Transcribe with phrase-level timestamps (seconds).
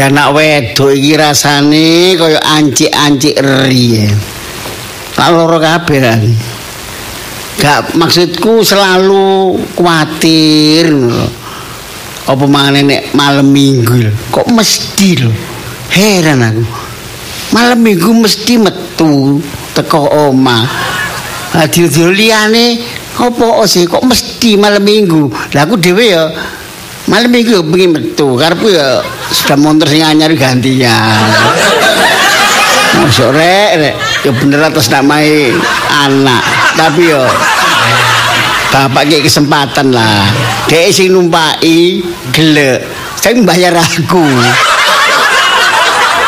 [0.00, 4.08] Anak wedok iki rasane kaya ancik-ancik eri.
[5.12, 6.00] Tak loro kabeh.
[7.60, 10.88] Gak maksudku selalu kuatir.
[12.24, 15.28] Apa mangane nek malam minggu kok mesti lho.
[15.92, 16.64] Heran aku.
[17.52, 19.42] Malam minggu mesti metu
[19.76, 20.64] teko omah.
[21.68, 22.80] Dilo liyane
[23.20, 25.28] apa sih kok mesti malam minggu.
[25.52, 26.24] Lah aku dhewe ya
[27.10, 31.30] malam minggu ya pengen metu karepku ya sudah motor sing anyar gantian.
[33.00, 33.94] Masuk rek, rek.
[34.26, 35.54] Ya bener atas namai
[35.88, 36.42] anak.
[36.74, 37.22] Tapi yo
[38.70, 40.26] bapak kayak kesempatan lah.
[40.66, 42.02] Dia sing numpai
[42.34, 42.82] gelek.
[43.18, 44.24] Saya bayar aku.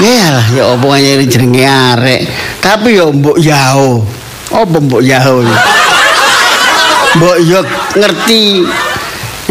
[0.03, 0.47] Ya lah,
[0.99, 2.27] ya jenenge arek.
[2.63, 4.03] Tapi yo mbok yao.
[4.51, 5.43] Apa mbok yao?
[7.19, 7.61] Mbok yo
[7.99, 8.67] ngerti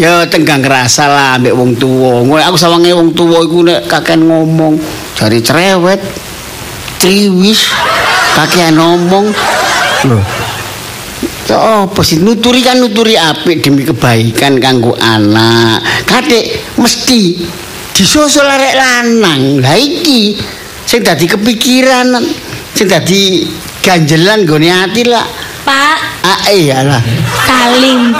[0.00, 2.24] Ya tenggang rasa lah ambek wong tuwa.
[2.48, 4.80] Aku sawange wong tuwa iku nek kaken ngomong
[5.12, 6.00] jari cerewet.
[6.96, 7.68] Triwis
[8.32, 9.28] kakean ngomong.
[10.08, 10.24] Loh.
[11.44, 15.84] Ya apa sih nuturi kan nuturi apik demi kebaikan kanggo anak.
[16.08, 17.44] Kadek mesti
[17.92, 19.60] disusul arek lanang.
[19.60, 20.40] Lah iki
[20.88, 22.16] sing dadi kepikiran
[22.72, 23.44] sing dadi
[23.84, 25.28] ganjelan gone ati lah.
[25.62, 27.02] Pak, Ah iya lah.
[27.46, 28.10] salim.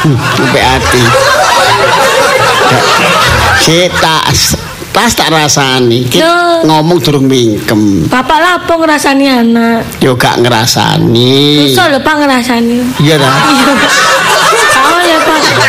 [0.00, 1.02] Sampai hati.
[3.60, 4.32] Si tak
[4.90, 6.08] pas tak rasani.
[6.08, 6.64] Ki Loh.
[6.64, 8.08] ngomong durung mingkem.
[8.08, 9.84] Bapak lapo ngrasani anak.
[10.00, 11.68] Yo gak ngerasani.
[11.68, 12.78] Susah lho Pak ngrasani.
[13.04, 13.34] Iya dah.
[15.50, 15.68] Iya.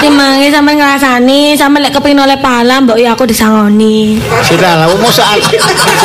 [0.00, 4.16] Dimangi sampe ngrasani, sampe lek kepengin oleh pahala mbok ya aku disangoni.
[4.40, 5.36] Sudah lah, mau soal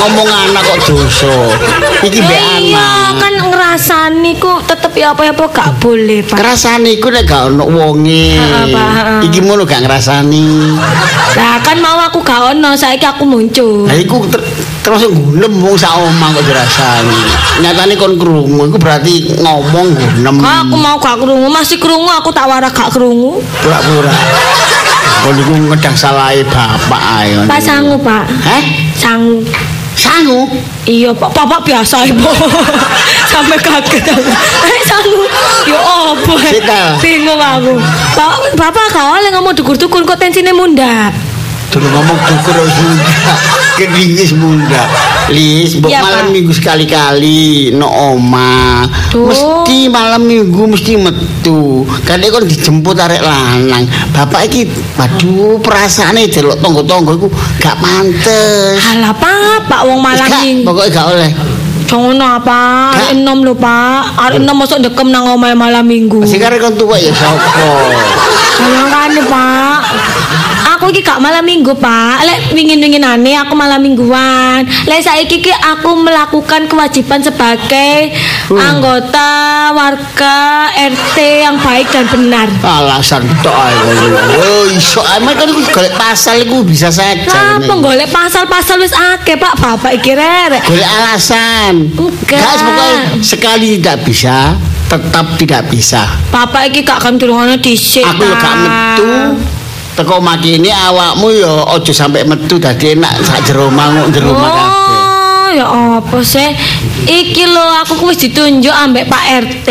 [0.03, 1.35] ngomong anak kok dosa.
[2.03, 3.11] Iki mbek Iya, anak.
[3.23, 6.35] kan ngrasani ku tetep ya apa-apa gak boleh, Pak.
[6.35, 8.35] Kerasani iku nek gak ono wonge.
[9.23, 10.75] Iki ngono gak ngrasani.
[11.39, 13.87] Lah kan mau aku gak ono, saiki aku muncul.
[13.87, 14.27] Lah iku
[14.85, 17.17] termasuk gunem wong sak omah kok dirasani.
[17.65, 20.37] Nyatane kon krungu iku berarti ngomong gunem.
[20.37, 23.41] Kok aku mau gak krungu, masih krungu aku tak warak gak krungu.
[23.65, 24.13] pura-pura.
[25.25, 27.33] Kon iku ngedang salahe bapak ae.
[27.49, 28.29] Pak sangu, Pak.
[28.45, 28.63] Heh?
[28.93, 29.41] Sangu.
[29.97, 30.45] Sangu?
[30.85, 31.33] Iya, Pak.
[31.33, 32.29] Bapak biasa, Ibu.
[33.33, 34.21] Sampai kaget aku.
[34.69, 35.21] Eh, sangu.
[35.65, 36.33] Ya apa?
[37.01, 37.73] Bingung aku.
[38.13, 41.24] Bapak, Bapak kau oleh ngomong dukur-dukur kok tensinya mundak.
[41.69, 43.33] Terus ngomong dukur munda.
[43.75, 44.83] Kedingis munda.
[45.25, 46.33] Lis, mbok Iya, malam Pak.
[46.37, 48.85] minggu sekali-kali no oma.
[49.09, 49.25] Duh.
[49.25, 51.81] Mesti malam minggu mesti metu.
[52.05, 53.89] Kadek kon dijemput arek lanang.
[54.13, 57.27] Bapak iki waduh perasaane delok tonggo-tonggo iku
[57.57, 58.77] gak pantes.
[58.79, 59.65] Halah, Pak.
[59.65, 60.63] Pak, wong malam minggu.
[60.63, 61.31] Pokoknya gak oleh.
[61.85, 62.61] Jangan apa,
[62.97, 66.73] hari enam lho pak Hari enam masuk dekem nang omah malam minggu Sing arek kon
[66.73, 67.45] tuwa ya sapa?
[68.59, 69.79] Makanya pak
[70.75, 75.95] Aku iki gak malam minggu pak Lek wingin-winginane aku malam mingguan Lek saiki ki aku
[75.95, 78.11] melakukan kewajiban sebagai
[78.45, 78.61] Hmm.
[78.61, 83.73] Anggota warga RT yang baik dan benar Alasan tok ae.
[84.37, 87.57] Oh iso ae kan iku golek pasal iku bisa saja.
[87.57, 91.89] Apa golek pasal-pasal wis akeh pak Bapak iki rere Golek alasan.
[91.97, 92.37] Enggak.
[92.37, 94.53] Gak sekali tidak bisa,
[94.85, 96.05] tetap tidak bisa.
[96.29, 99.09] Bapak iki gak kan turungannya dhisik Aku yo gak metu.
[99.95, 104.67] Teko maki ini awakmu yo ojo sampai metu dadi enak sak jero mangu jero kabeh.
[104.67, 106.51] Oh, ya apa sih?
[107.05, 109.69] Iki lho aku wis ditunjuk ambek Pak RT,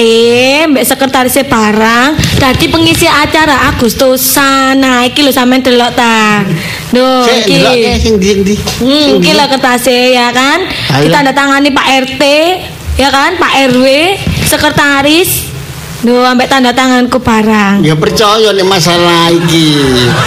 [0.71, 4.81] ambek sekretaris barang dadi pengisi acara Agustusan.
[4.81, 6.47] Nah, iki lho sampean delok ta.
[6.95, 7.59] Duh, iki.
[8.01, 8.55] sing ndi sing ndi.
[8.81, 10.65] Hmm, iki lho kertasnya ya kan.
[11.05, 12.23] Kita tanda tangani Pak RT,
[12.97, 13.37] ya kan?
[13.37, 13.85] Pak RW,
[14.55, 15.51] sekretaris.
[16.05, 17.81] Duh, ambek tanda tanganku barang.
[17.81, 19.73] Ya percaya nek masalah iki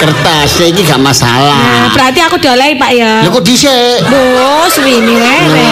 [0.02, 1.94] kertas iki gak Nah, masalah.
[1.94, 3.22] berarti aku dolehi Pak ya.
[3.22, 4.02] Ya kok dhisik.
[4.10, 5.70] Duh, suwini rere.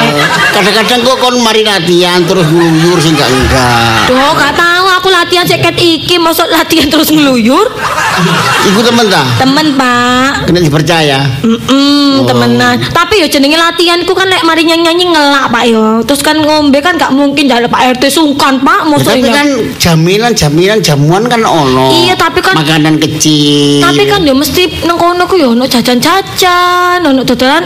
[0.54, 4.06] Kadang-kadang kok kon mari latihan terus ngluyur sing gak enggak.
[4.06, 7.70] Duh, gak tahu aku latihan seket iki, masuk latihan terus ngeluyur.
[8.66, 9.22] Iku temen ta?
[9.38, 10.50] Temen, Pak.
[10.50, 11.20] Kena dipercaya.
[11.46, 12.26] Mm Oh.
[12.26, 12.82] temenan.
[12.90, 16.02] Tapi yo jenenge latihanku kan lek mari nyanyi-nyanyi ngelak, Pak yo.
[16.02, 18.82] Terus kan ngombe kan gak mungkin jaluk Pak RT sungkan, Pak.
[18.82, 19.14] Ya, Maksudnya.
[19.14, 19.48] tapi kan
[19.78, 21.94] jaminan jaminan jamuan kan ono.
[21.94, 23.86] Iya, tapi kan- makanan kecil.
[23.86, 27.62] Tapi kan yo mesti nang kono ku yo ono jajan-jajan, ono dodolan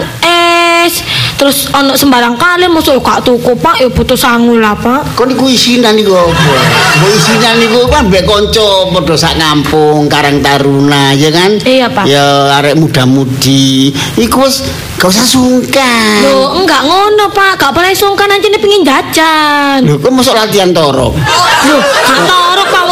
[0.88, 1.04] es,
[1.38, 5.14] terus ono sembarang kali yo gak tuku, Pak, yo butuh sangu lah, Pak.
[5.14, 6.54] Kok niku isinan niku apa?
[7.00, 11.62] Mbok isinan niku kan mbek kanca padha sak kampung Karang Taruna ya kan?
[11.62, 12.06] Iya, Pak.
[12.10, 13.94] Ya arek muda-mudi.
[14.18, 14.66] Iku wis
[14.98, 16.26] gak usah sungkan.
[16.26, 17.62] Loh, enggak ngono, Pak.
[17.62, 19.86] Gak boleh sungkan aja nih pengin jajan.
[19.86, 22.49] Lho kok masuk latihan gak torok Pak wong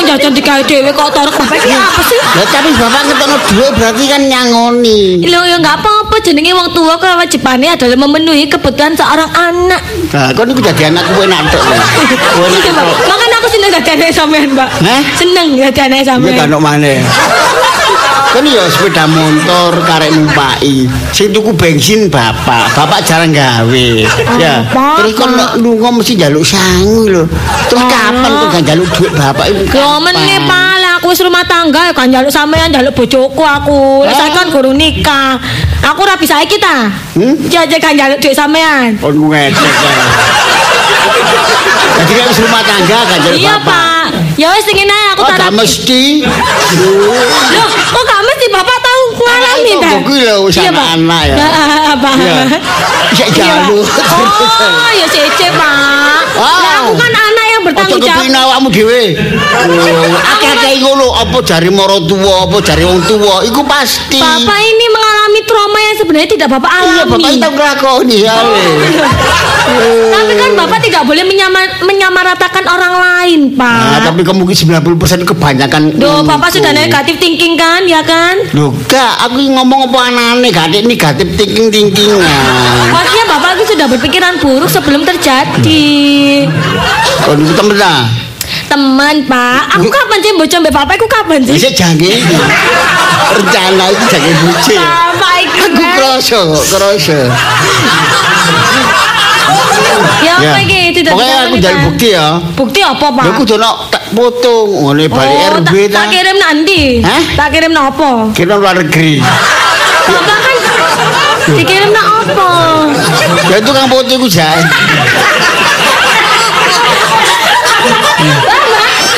[0.08, 2.20] jajan digawe dhewe kok torek bapak iki apa sih?
[2.40, 5.00] Lah tapi bapak ketemu duit berarti kan nyangoni.
[5.28, 9.82] Lho ya enggak apa-apa jenenge wong tua kewajibane adalah memenuhi kebutuhan seorang anak.
[10.16, 11.64] Nah, kau ini jadi anak gue enak tok.
[13.12, 14.70] Makanya aku seneng dadi anak sampean, Pak.
[14.80, 15.02] Hah?
[15.20, 16.36] Seneng dadi anak sampean.
[16.40, 16.92] kan mana?
[18.38, 20.86] Kan ya sepeda motor karek numpai.
[21.10, 23.88] Sing tuku bensin bapak, bapak jarang gawe.
[24.38, 24.62] Ya.
[24.62, 25.02] Bapak.
[25.02, 27.26] Terus kon lunga mesti njaluk sangu lho.
[27.66, 29.74] Terus kapan kok gak njaluk duit bapak itu?
[29.74, 34.06] Yo meneh Pak, lah aku wis rumah tangga ya kan njaluk sampean njaluk bojoku aku.
[34.06, 35.42] Lah saya kan guru nikah.
[35.82, 36.94] Aku ora bisa iki ta.
[37.18, 37.42] Hmm?
[37.50, 39.02] Jajak kan njaluk duit sampean.
[39.02, 39.58] Kon ngecek.
[39.66, 39.98] ya.
[42.06, 43.66] Jadi kan wis rumah tangga kan njaluk Iya, bapak.
[43.66, 43.87] Pak.
[44.38, 46.22] Ya wis ngene aku Oh, tak gak mesti.
[46.22, 49.90] Loh, kok gak mesti Bapak tahu ngalami Anak ta?
[50.00, 50.86] kuwi lho, Iya, Pak.
[50.94, 51.36] anak-anak ya.
[52.16, 52.42] Iya.
[53.18, 53.66] Sik Iya, Pak.
[53.66, 53.88] jaluk.
[53.88, 55.74] Oh, ya cece, Pak.
[56.38, 56.62] Ah.
[56.62, 58.14] Lah aku kan anak yang Ojo bertanggung jawab.
[58.16, 59.04] kepingin awakmu dhewe.
[59.18, 64.22] Oh, Akeh-akeh ngono apa jari mara tuwa, apa jari wong tuwa, iku pasti.
[64.22, 67.10] Bapak ini mengalami trauma yang sebenarnya tidak Bapak Iya, alami.
[67.12, 68.36] bapak itu nglakoni ya.
[70.14, 73.82] Tapi kan Bapak tidak boleh menyama- menyamaratakan orang lain, Pak.
[73.82, 75.82] Nah, tapi kemungkinan 90% kebanyakan.
[75.98, 76.62] Duh, Bapak iku.
[76.62, 78.38] sudah negatif thinking kan, ya kan?
[78.56, 80.14] Loh, gak, aku ngomong apa
[80.50, 82.24] gak ada negatif thinking-thinkingan.
[82.94, 85.88] Maksudnya Bapak itu sudah berpikiran buruk sebelum terjadi.
[87.26, 87.96] Kon iku temen ta?
[88.68, 89.80] Teman, Pak.
[89.80, 90.94] Aku kapan sih bocor mbak Bapak?
[91.00, 91.56] Aku kapan sih?
[91.56, 92.38] Bisa jange iki.
[93.28, 94.76] Rencana itu jange buce.
[94.80, 96.42] Bapak itu Aku kroso,
[96.72, 97.20] kroso.
[100.18, 100.52] Ya Ya.
[100.54, 100.82] apa iki?
[100.94, 102.28] Tidak Pokoknya aku jadi bukti ya.
[102.54, 103.24] Bukti apa, Pak?
[103.24, 105.98] Ya aku dono tak foto ngene balik Oh, RB tak, ta.
[105.98, 106.82] tak kirim nanti.
[107.02, 107.22] Hah?
[107.36, 108.10] Tak kirim no apa?
[108.34, 109.20] Kira luar negeri.
[110.08, 110.56] Bapak kan
[111.54, 112.50] dikirim no apa?
[113.48, 114.62] Ya itu kan foto iku jae.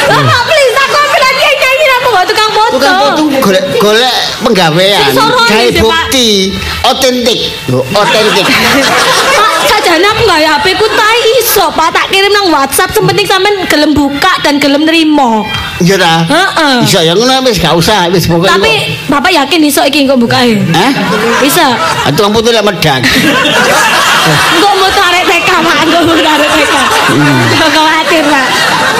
[0.09, 2.71] Bapak, please aku ambil lagi nyanyi aku gak tukang foto.
[2.75, 5.01] Tukang foto golek golek penggawean.
[5.13, 5.79] Pak.
[5.79, 6.29] bukti
[6.85, 7.39] otentik.
[7.91, 8.45] Otentik.
[9.67, 11.11] Sajane aku ya HP ku tak
[11.41, 11.89] iso, Pak.
[11.91, 15.43] Tak kirim nang WhatsApp, penting sampean gelem buka dan gelem nerimo.
[15.79, 16.13] Iya ta?
[16.27, 16.75] Heeh.
[16.83, 18.47] Bisa ya ngono wis gak usah wis pokoke.
[18.47, 18.71] Tapi
[19.07, 20.55] Bapak yakin iso iki engko bukae?
[20.75, 20.91] Hah?
[21.39, 21.75] Bisa.
[22.03, 23.03] Ah, Tukang foto lek medak.
[24.55, 25.77] Engko mau tarik TK, Pak.
[25.87, 26.73] Engko mau tarik TK.
[27.49, 28.47] Jangan khawatir, Pak.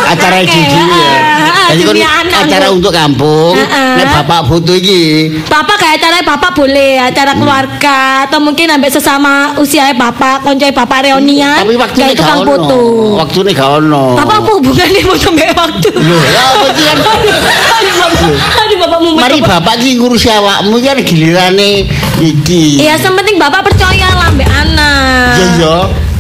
[0.10, 0.82] Acara iki ya.
[0.82, 3.54] heeh, Jadi kon dunia anak, acara untuk kampung.
[3.70, 9.34] Nek bapak foto iki Bapak kayak acara bapak boleh acara keluarga atau mungkin sampai sesama
[9.58, 12.50] usia bapak koncoy bapak reunian tapi waktu kayak ini gak tukang ono.
[12.50, 12.80] foto
[13.18, 14.04] Waktu ini gak ono.
[14.18, 16.98] bapak apa hubungannya foto mbak waktu Loh, ya sih kan?
[18.60, 21.86] aduh bapak mau Mari bapak iki ngurusi awakmu kan gilirane
[22.20, 22.80] iki.
[22.80, 25.34] Iya, yang penting bapak percaya lah mbak anak.
[25.36, 25.76] Iya, iya.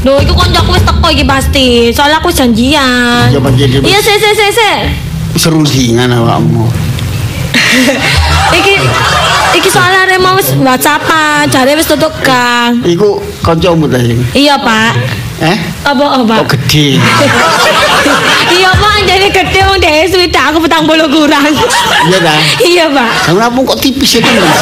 [0.07, 1.68] Loh, itu koncoku wis teko iki pasti.
[1.92, 3.28] Soalnya aku janjian.
[3.84, 4.72] Iya, se se se se.
[5.36, 6.68] Serundingan awakmu.
[8.60, 8.74] iki
[9.60, 12.80] iki soalnya arek mau wis WhatsAppan, jare wis tutup gang.
[12.88, 14.19] Iku kancamu ta sing?
[14.31, 14.94] Iya, Pak.
[15.40, 15.57] Eh?
[15.84, 16.34] Apa apa?
[16.44, 17.00] Kok gede?
[18.60, 21.48] iya pak jadi gede wong dhewe suwita aku petang bolu kurang
[22.10, 22.36] Iya ta?
[22.72, 24.60] iya pak Kamu apa kok tipis itu Mas?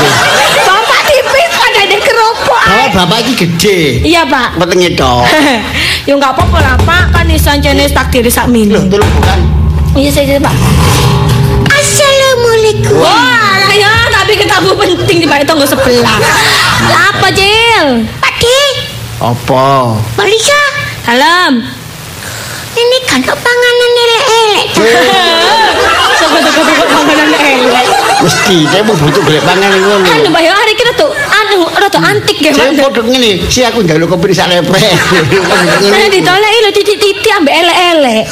[2.67, 3.79] Kalau bapak iki gede.
[4.03, 4.59] iya pak.
[4.59, 5.23] Wetenge tok.
[6.03, 7.03] ya nggak apa-apa lah pak.
[7.15, 9.39] Kan isan jenis takdir sak Loh, mini tolong bukan.
[9.95, 10.55] iya saya pak.
[11.71, 12.99] Assalamualaikum.
[12.99, 13.55] Wah.
[13.63, 16.19] Lah ya tapi ketemu penting di balik tonggo sebelah.
[16.91, 18.35] Apa Cil Pak
[19.17, 19.97] Apa?
[20.19, 20.63] Malika
[21.07, 21.63] Salam
[22.77, 24.65] ini kan panganan elek-elek
[26.17, 27.85] Sobat-sobat panganan elek
[28.17, 30.01] Mesti saya mau butuh golek pangan ngono.
[30.01, 33.85] Anu Mbak ya hari kita tuh anu rada antik ya Saya podo ngene, si aku
[33.85, 34.73] njaluk kopi sak lepek.
[35.93, 38.23] Nah ditoleki lho titik-titik ambek elek-elek.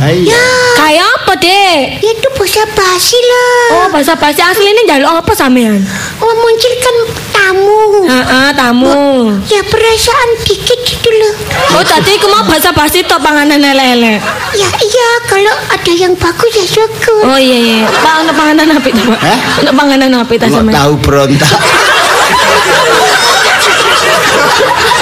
[0.00, 0.32] Ayo.
[0.74, 1.80] Kayak apa, Dek?
[2.02, 5.78] itu bahasa basi lah Oh, bahasa basi asli ini njaluk apa sampean?
[6.18, 6.96] oh munculkan
[7.30, 9.30] tamu Heeh, tamu.
[9.46, 11.32] ya perasaan dikit gitu loh
[11.78, 13.62] Oh, tadi aku mau bahasa basi tok panganan
[13.94, 14.20] elek-elek.
[14.54, 17.78] ya iya kalau ada yang bagus ya syukur Oh iya iya.
[17.88, 19.18] Pak untuk panganan apa itu, Pak?
[19.18, 19.38] Hah?
[19.62, 20.74] Untuk panganan apa itu sampean?
[20.74, 21.52] tahu berontak.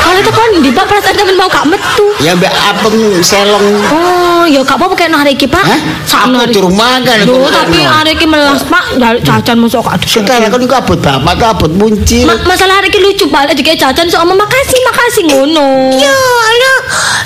[0.02, 2.06] Kalau itu kan di Pak perasaan sampean mau gak metu.
[2.20, 3.66] Ya mbak apem selong.
[3.88, 5.64] Oh, ya gak apa-apa kayak hari iki, Pak.
[6.02, 7.16] Sakno Aku makan.
[7.24, 8.96] Loh, kok tapi hari iki melas, Pak.
[8.96, 10.06] Njaluk jajan masuk gak ada.
[10.06, 12.24] Sekarang kan iku abot bapak tuh abot muncil.
[12.24, 15.94] Ma- masalah hari ini lucu balik dikit jajan so omong makasih makasih ngono.
[15.94, 16.78] ya Allah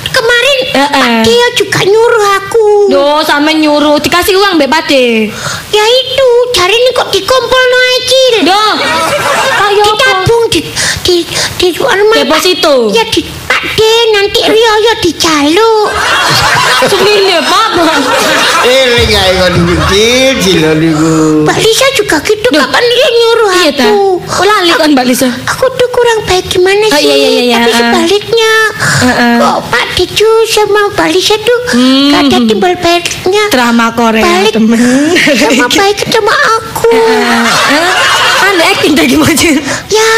[0.08, 0.88] kemarin Eh, eh.
[0.92, 5.32] Pak Tio juga nyuruh aku Yo sampe nyuruh dikasih uang mbak Pade.
[5.68, 8.62] ya itu cari ini kok dikumpul no Cil Yo.
[9.58, 9.88] Kayak apa?
[9.88, 10.60] ditabung di
[11.02, 11.16] di
[11.56, 12.74] di anu, Deposito.
[12.90, 13.20] ya di
[13.68, 15.90] Pak De, nanti Rioyo dijaluk.
[16.86, 17.68] Semile Pak.
[18.62, 21.42] Eling ae kon niku Cil, Cil niku.
[21.42, 23.86] Mbak Lisa juga gitu, kapan dia nyuruh Iya ta.
[23.86, 24.22] aku.
[24.22, 25.28] Oh lali kan Mbak Lisa.
[25.46, 27.06] Aku tuh kurang baik gimana Oh, sih?
[27.06, 27.78] iya, iya, iya, Tapi iya.
[27.80, 28.52] sebaliknya,
[29.02, 29.34] Heeh.
[29.40, 32.10] kok Pak Deju sama Mbak Lisa tuh Hmm.
[32.12, 33.42] gak ada timbal baliknya.
[33.50, 34.78] Drama Korea Balik temen.
[35.34, 36.94] sama baik sama aku.
[38.46, 39.34] Anda acting gimana?
[39.90, 40.12] Ya,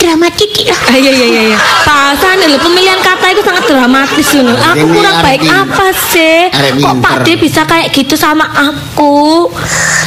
[0.00, 0.80] drama titik lah.
[0.88, 1.58] Ah, iya iya iya iya.
[1.84, 4.56] Pasan lho pemilihan kata itu sangat dramatis loh.
[4.56, 6.48] Aku Ini kurang baik apa sih?
[6.80, 7.14] Kok Pak.
[7.28, 9.52] D bisa kayak gitu sama aku?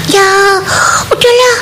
[0.10, 0.58] Ya,
[1.08, 1.56] udahlah.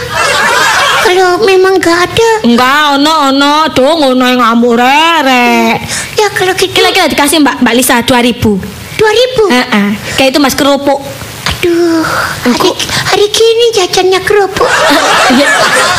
[1.02, 5.76] Kalau memang gak ada, Enggak, ono ono dong ono yang ngamuk rere.
[6.16, 8.40] ya kalau gitu Kira-kira dikasih Mbak Mbak Lisa 2000.
[8.96, 9.52] 2000.
[9.52, 9.90] Heeh.
[10.16, 11.04] Kayak itu Mas kerupuk.
[11.62, 12.02] Aduh,
[12.42, 12.74] hari,
[13.06, 14.66] hari gini jajannya kerupuk.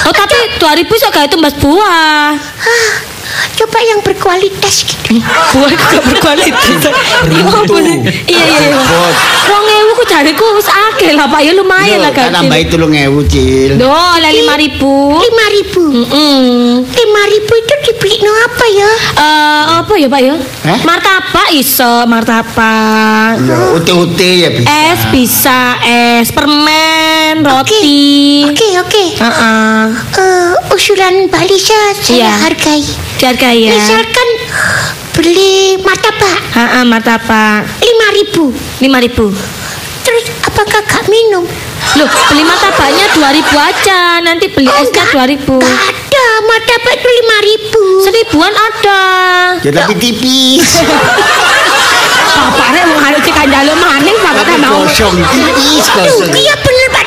[0.02, 2.34] Oh tapi 2000 so kayak itu Mas buah.
[3.56, 5.20] Coba yang berkualitas gitu.
[5.52, 6.68] Buah juga berkualitas.
[7.28, 7.44] Iya?
[8.26, 8.78] Iya iya iya.
[9.48, 12.44] Wong ewu ku jariku wis akeh lah Pak ya lumayan lah kan kan.
[12.44, 13.70] tambahi 3000 Cil.
[13.76, 14.80] Doh, lah 5000.
[14.80, 16.12] 5000.
[16.12, 16.84] Heeh.
[16.86, 18.90] 5000 itu dibeli no apa ya?
[19.16, 20.34] Eh apa ya Pak ya?
[20.82, 23.36] Martabak iso, martabak.
[23.42, 24.68] Ya, ute-ute ya bisa.
[24.68, 28.46] Es bisa, es permen, roti.
[28.48, 29.04] Oke, oke.
[29.18, 29.80] Heeh.
[30.12, 32.32] Eh, usulan Mbak Lisa saya Iya.
[33.24, 33.54] Hargai.
[33.54, 33.72] Dihargai ya.
[33.72, 34.28] Misalkan
[35.12, 38.50] beli martabak Heeh, martabak 5000.
[38.80, 39.30] 5000.
[40.02, 41.46] Terus apakah gak minum?
[41.92, 43.22] Loh, beli martabaknya 2000
[43.54, 44.00] aja.
[44.20, 45.38] Nanti beli Oh, esnya enggak.
[45.38, 45.60] 2000.
[45.60, 47.80] Gak ada, martabak itu 5000.
[48.02, 49.00] Seribuan ada.
[49.60, 50.82] Ya tapi tipis.
[52.32, 54.82] Bapak rek mau harus cek jalur maning bapak Tapi tak mau.
[54.82, 56.26] kosong tipis kosong.
[56.26, 57.04] Aduh, iya bener Pak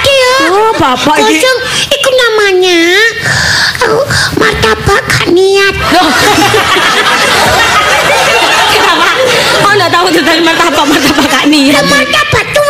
[0.65, 1.38] Oh, bapak ini.
[1.38, 1.60] Kosong,
[1.93, 2.81] itu namanya
[3.86, 4.01] uh,
[4.41, 5.75] martabak gak niat.
[8.74, 9.13] Kenapa?
[9.62, 11.69] Oh, enggak tahu tentang martabak martabak kak nih.
[11.69, 12.64] Lah martabak tuh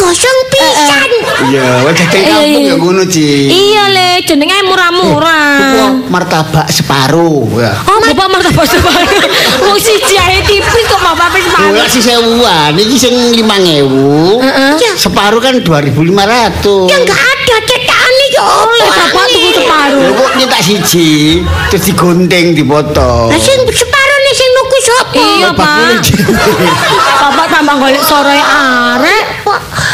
[0.00, 1.08] kosong pisan.
[1.46, 3.46] Iya, wajah dari Iya, kampung ya ngono Cil.
[3.46, 5.92] Iya le, jenenge murah-murah.
[6.08, 7.72] Martabak separuh ya.
[7.84, 9.08] Oh, bapak martabak separuh.
[9.66, 11.76] Wong siji ae tipis kok bapak wis Oh, separuh.
[11.76, 14.40] lak si sewuan, ini sing 5000.
[14.40, 14.72] Heeh.
[14.78, 16.88] Ya, Separuh kan 2500.
[16.88, 18.42] ya enggak ada cetakannya ya.
[18.42, 20.00] Oh, bapak tuku separuh.
[20.00, 23.28] Lho kok nyetak siji, terus digunting dipotong.
[23.28, 25.20] Lah sing separuh nih sing nuku sapa?
[25.20, 25.78] Iya, Pak.
[27.22, 29.24] Bapak tambah golek sore arek.
[29.44, 29.89] Tadi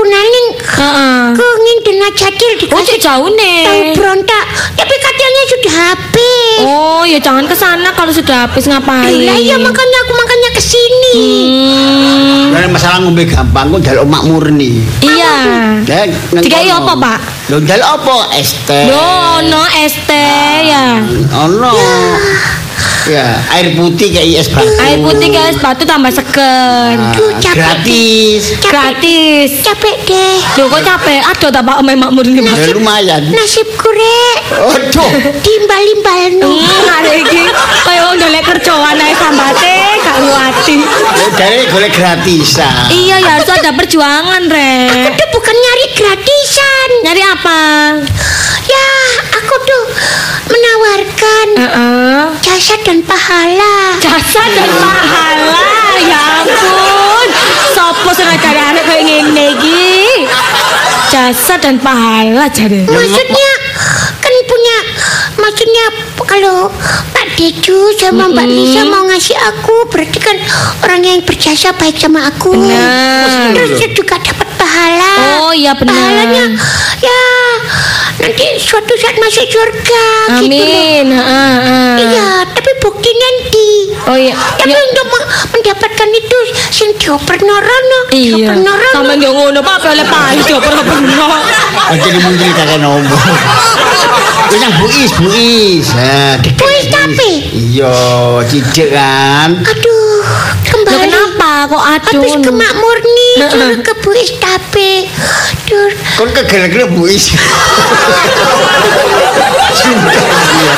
[0.00, 1.20] Naning Heeh.
[1.36, 3.92] ke Nginten Jadil Oh, dikasih cek jauh tahu nih.
[3.96, 4.44] berontak.
[4.72, 6.58] Tapi katanya sudah habis.
[6.64, 9.12] Oh, ya jangan ke sana kalau sudah habis ngapain.
[9.24, 11.16] Lah iya makanya aku makanya kesini.
[11.16, 12.52] Hmm.
[12.52, 14.84] Lah masalah ngombe gampang kok njaluk mak murni.
[15.00, 15.36] Iya.
[16.32, 16.84] Dikai kono.
[16.84, 17.20] apa, Pak?
[17.50, 18.16] Lho njaluk apa?
[18.38, 18.86] Es teh.
[18.86, 19.02] Do,
[19.50, 20.10] no ST
[20.62, 21.02] ya.
[21.42, 21.74] Ono.
[23.02, 24.70] Ya, air putih kayak es batu.
[24.78, 26.94] Air putih guys, batu tambah seger.
[26.94, 27.58] Ah, Aduh, capek.
[27.58, 28.42] gratis.
[28.62, 29.50] Gratis.
[29.58, 30.38] Capek deh.
[30.54, 31.18] Loh kok capek?
[31.18, 32.54] Aduh tak Pak Ome Makmur ini, Pak.
[32.62, 33.22] Ya lumayan.
[33.34, 35.10] Nasibku rek Aduh.
[35.42, 36.46] timbal-imbal no.
[36.54, 37.42] Hmm, ada iki
[37.82, 40.76] kaya wong dolek kerjaan ae sambate gak nguati.
[41.18, 42.86] Ya dari golek gratisan.
[42.86, 45.10] Iya ya harus ada perjuangan, Rek.
[45.10, 45.86] Itu bukan nyari
[46.52, 46.88] gratisan.
[47.04, 47.60] Nyari apa?
[48.68, 48.88] Ya,
[49.40, 49.84] aku tuh
[50.52, 52.20] menawarkan Heeh.
[52.44, 53.96] jasa dan pahala.
[53.98, 55.64] Jasa dan pahala.
[56.02, 57.28] Ya ampun.
[57.72, 59.84] Sopo ngajari arek koyo ngene iki?
[61.12, 62.84] Jasa dan pahala jare.
[62.88, 63.52] Maksudnya
[64.22, 64.76] kan punya
[65.36, 65.84] maksudnya
[66.22, 66.70] kalau
[67.12, 70.36] Pak Deju sama Mbak Lisa mau ngasih aku berarti kan
[70.86, 72.54] orang yang berjasa baik sama aku.
[72.56, 73.52] Benar.
[73.52, 75.10] Terus juga dapat pahala.
[75.42, 75.90] Oh, iya, benar.
[75.92, 76.44] Pahalanya
[77.02, 77.20] ya
[78.14, 80.06] nanti suatu saat masuk surga
[80.38, 80.70] gitu loh.
[80.70, 81.06] Amin.
[81.10, 81.94] Heeh, heeh.
[82.06, 83.70] Iya, tapi bukti nanti.
[84.04, 84.34] Oh iya.
[84.54, 84.78] Tapi Ya.
[84.80, 86.36] untuk me- mendapatkan itu
[86.68, 88.34] sing dioper norono, Iya.
[88.36, 88.94] dioper norono.
[88.94, 91.18] Sampe nggak ngono Pak, oleh Pak coba bener.
[91.90, 93.18] Aja di menteri kakek nomor.
[94.44, 95.86] Itu yang buis, buis.
[95.92, 97.32] Nah, Buis ya, tapi?
[97.50, 97.94] Iya,
[98.44, 99.50] cijik kan.
[99.58, 100.24] Aduh, Loh
[100.62, 100.98] kembali.
[101.00, 102.12] kenapa kok aduh?
[102.20, 102.52] Habis ke
[103.32, 103.70] Mak Murni, Heeh.
[103.72, 104.90] suruh ke Bu Istape.
[105.64, 107.32] Dur, Kon kegel-gel buis.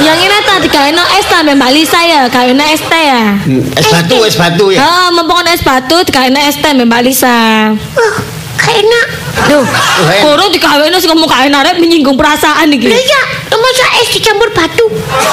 [0.00, 3.24] Yang ini tadi kayaknya es teh Mbak Lisa ya, kayaknya es teh ya.
[3.38, 4.78] Hmm, Es batu, es batu ya.
[4.80, 7.36] Oh, mumpung es batu kayaknya es teh Mbak Lisa.
[7.72, 8.14] wah,
[8.56, 9.06] gak enak.
[9.44, 10.22] Duh, enak.
[10.22, 12.86] kurang dikawinnya sih ngomong kayaknya arek menyinggung perasaan Lah iki.
[12.86, 14.86] iya, masa es dicampur batu?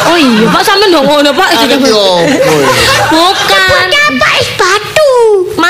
[0.08, 1.50] Oh iya, Pak sampe ndok ngono, Pak.
[1.60, 2.26] Arek yo.
[3.08, 3.68] Bukan.
[3.68, 4.31] Buat apa es batu?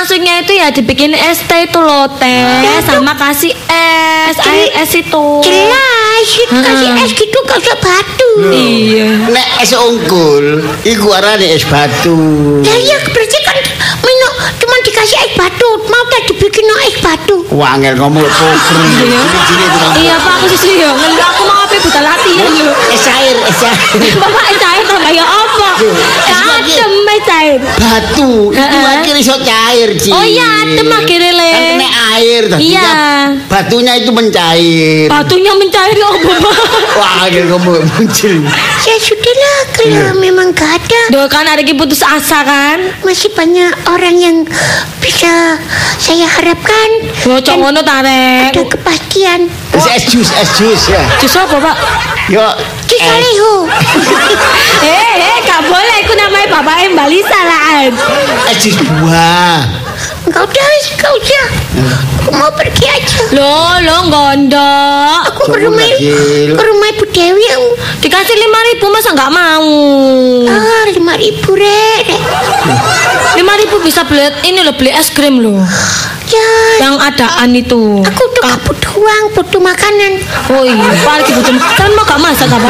[0.02, 2.42] Maksudnya itu ya dibikin es teh itu loh teh
[2.82, 5.26] sama kasih es, air es itu.
[5.46, 6.26] Jelai.
[6.26, 8.30] es kasih es gitu gak usah batu.
[8.50, 9.30] Iya.
[9.30, 12.18] Nek es unggul, iku arane es batu.
[12.66, 13.58] Ya iya berarti kan
[14.02, 17.36] minum cuma dikasih es batu, mau tak dibikin no es batu.
[17.54, 18.82] Wangel ngomong poker.
[19.06, 19.22] Iya.
[19.22, 19.94] Ngomong.
[20.02, 20.90] Iya Pak, aku sih ya.
[20.98, 22.50] Aku mau apa buta latihan.
[22.90, 23.78] Es cair, es cair.
[24.26, 25.41] Bapak es cair tambah ya lagi.
[25.82, 27.60] Adem es cair.
[27.60, 30.10] Batu, itu akhirnya iso cair, Ci.
[30.14, 31.50] Oh iya, adem akhirnya, Le.
[31.52, 32.92] Kan kena air, tadinya Iya.
[33.50, 35.06] batunya itu mencair.
[35.10, 36.56] Batunya mencair ya apa, Pak?
[36.98, 38.36] Wah, akhirnya ngomong muncul.
[38.82, 41.02] Ya sudahlah kalau memang gak ada.
[41.10, 42.78] Duh kan ada yang putus asa kan?
[43.02, 44.36] Masih banyak orang yang
[45.02, 45.58] bisa
[45.98, 46.90] saya harapkan
[47.26, 48.54] Bocok ngono tarek.
[48.54, 49.50] ada kepastian.
[49.82, 51.02] Es, es jus, es jus ya.
[51.18, 51.76] Jus apa, Pak?
[52.30, 52.46] Yo,
[52.86, 53.02] Jus.
[53.18, 53.66] Aleho.
[54.86, 55.98] Eh, eh, gak boleh.
[56.06, 57.90] Aku namanya bapaknya Mbak Lisa lah.
[58.54, 59.66] Es jus buah.
[60.30, 61.46] Enggak usah, enggak usah.
[62.22, 63.20] Aku mau pergi aja.
[63.34, 65.20] Lo, lo gondok.
[65.34, 65.82] Aku ke rumah,
[66.54, 67.42] ke rumah Ibu Dewi.
[67.42, 67.64] yang
[68.06, 69.66] Dikasih lima ribu masa nggak mau?
[70.46, 72.06] Ah, lima ribu, Rek.
[73.38, 75.62] Lima ribu bisa beli ini loh beli es krim loh.
[76.32, 76.50] Ya,
[76.88, 78.00] Yang adaan itu.
[78.00, 78.71] aku butuh
[79.02, 80.12] uang, butuh makanan.
[80.54, 81.54] Oh iya, lagi butuh.
[81.74, 82.70] Kan mau gak masak apa?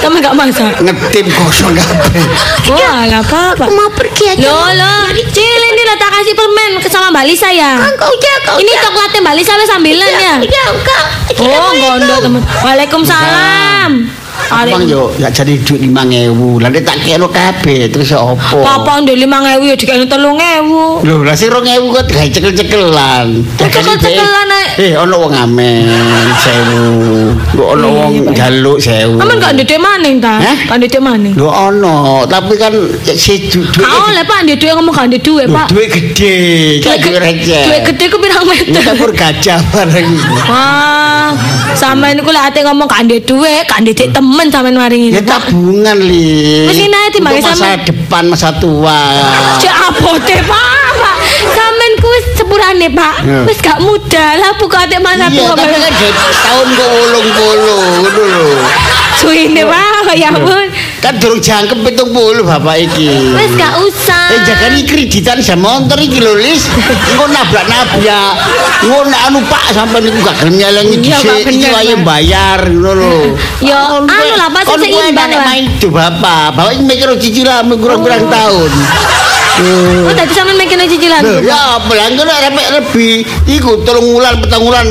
[0.00, 0.72] Kamu gak masak?
[0.80, 2.24] Ngetim kosong kabeh.
[2.72, 3.64] Wah, gak apa-apa.
[3.68, 4.48] Aku mau pergi aja.
[4.48, 5.00] Loh, loh,
[5.30, 7.76] Cil ini lah tak kasih permen ke sama Mbak Lisa ya.
[7.76, 10.34] Enggak usah, enggak Ini coklatnya Mbak Lisa sambilan ya.
[10.40, 11.04] Ya, enggak.
[11.44, 12.42] Oh, gondok temen.
[12.64, 13.92] Waalaikumsalam.
[14.48, 16.58] Bang yo, ya jadi duit lima ngewu.
[16.58, 18.64] Lalu tak kira kabeh terus opo?
[18.64, 21.04] Papa ndek lima ngewu ya dikene telung ngewu.
[21.04, 23.26] Lho, lah sing 2000 kok gawe cekel-cekelan.
[23.56, 24.68] Cekel-cekelan, Nek.
[24.80, 25.86] Eh, ono wong amen
[26.34, 27.54] 1000.
[27.54, 29.20] Kok ono wong jaluk 1000.
[29.22, 30.40] Aman gak ndek maning ta?
[30.40, 31.34] Gak ndek maning.
[31.38, 35.22] Lho ono, tapi kan si du- duit Kau oleh Pak ndek duit ngomong gak ndek
[35.22, 35.66] duit, Pak.
[35.70, 36.36] duit gede,
[36.82, 37.64] gak duit receh.
[37.70, 38.82] duit gede ku pirang meter.
[38.82, 40.08] campur gajah bareng.
[40.50, 41.30] Wah,
[41.76, 43.96] sama ini kula ate ngomong gak ndek duit, gak ndek
[44.30, 46.70] temen sampean maring Ya tabungan li.
[46.70, 48.98] Wis ini ae timbang Untuk masa depan, masa tua.
[49.58, 50.90] Cek abote, Pak.
[51.02, 51.16] Pak.
[51.50, 53.26] Sampean ku wis sepurane, Pak.
[53.50, 55.58] Wis gak muda lah buka mana Iya, tua.
[55.58, 55.94] tapi kan
[56.46, 58.46] tahun ke ulung puluh, ngono lho.
[59.20, 60.16] Suine, Pak.
[60.16, 60.66] Ya ampun.
[60.98, 63.30] Kan durung jangkep pitung puluh bapak iki.
[63.38, 64.34] Wis gak usah.
[64.34, 66.66] Eh jaga ini kreditan sama motor iki lho Lis.
[67.14, 68.34] Engko nabrak-nabrak.
[68.82, 73.38] Engko nek anu Pak sampean niku gak gelem nyelengi dhisik iki wae bayar ngono lho.
[73.62, 75.46] Ya, anu lah, kuwi seimbang lah.
[75.46, 76.58] main hidup Bapak.
[76.58, 78.70] Bapak iki mikir cicilan kurang-kurang tahun.
[80.08, 81.22] Oh, tadi sampean mikirnya cicilan.
[81.44, 83.12] Ya apa lah repek lebih
[83.46, 84.88] iku telung wulan petang wulan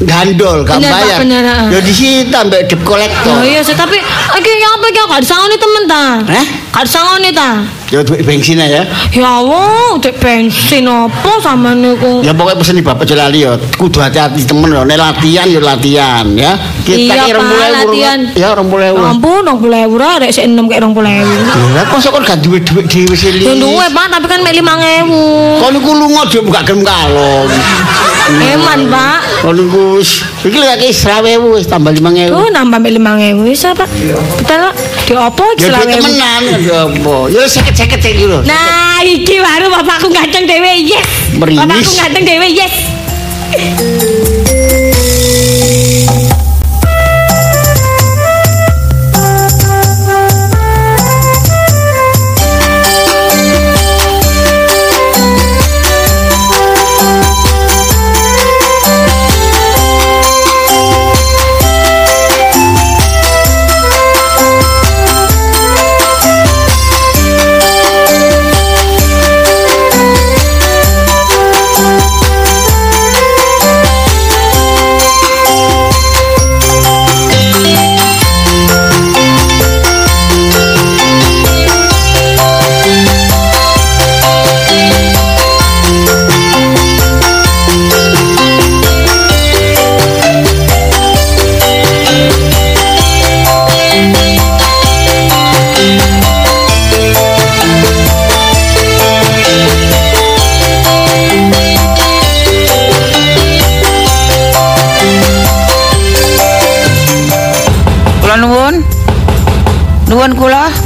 [0.00, 1.18] gandol gak Bener, bayar.
[1.20, 1.44] bener.
[1.68, 3.36] Ya disita mbek debt collector.
[3.36, 4.00] Oh iya tapi
[4.40, 6.04] iki ya apa iki gak disangoni temen ta?
[6.24, 6.46] Hah?
[6.72, 7.50] Gak disangoni ta?
[7.90, 8.86] Ya duit bensin aja.
[9.10, 12.22] Ya Allah, cek bensin apa sama niku?
[12.22, 16.26] Ya pokoknya pesen di bapak Jolali ya kudu hati-hati temen ya nek latihan ya latihan
[16.38, 16.54] ya.
[16.86, 18.18] Iya, ki Pak, 20.000, latihan.
[18.38, 18.94] Ya 20.000.
[18.94, 21.50] Ya ampun, boleh euro, rek sik enem kayak dong boleh euro.
[21.74, 23.34] Lah kok sok gak duwe duit dhewe sih.
[23.42, 25.58] Ya duwe pak, tapi kan mek lima ngewu.
[25.58, 27.50] Kon niku lunga dhewe gak gelem kalong.
[28.30, 29.18] Eman pak.
[29.42, 32.30] Kon niku wis iki lek iki 20.000 wis tambah 5.000.
[32.30, 33.90] Tuh nambah mek lima ngewu, bisa pak.
[34.38, 34.70] Betul.
[35.10, 37.16] Di opo Ya duit temenan ya apa.
[37.34, 37.42] Ya
[37.80, 38.44] seket-seket iki lho.
[38.44, 41.08] Nah, iki baru bapakku ganteng dewe, yes.
[41.40, 42.74] Bapakku ganteng dewe, yes.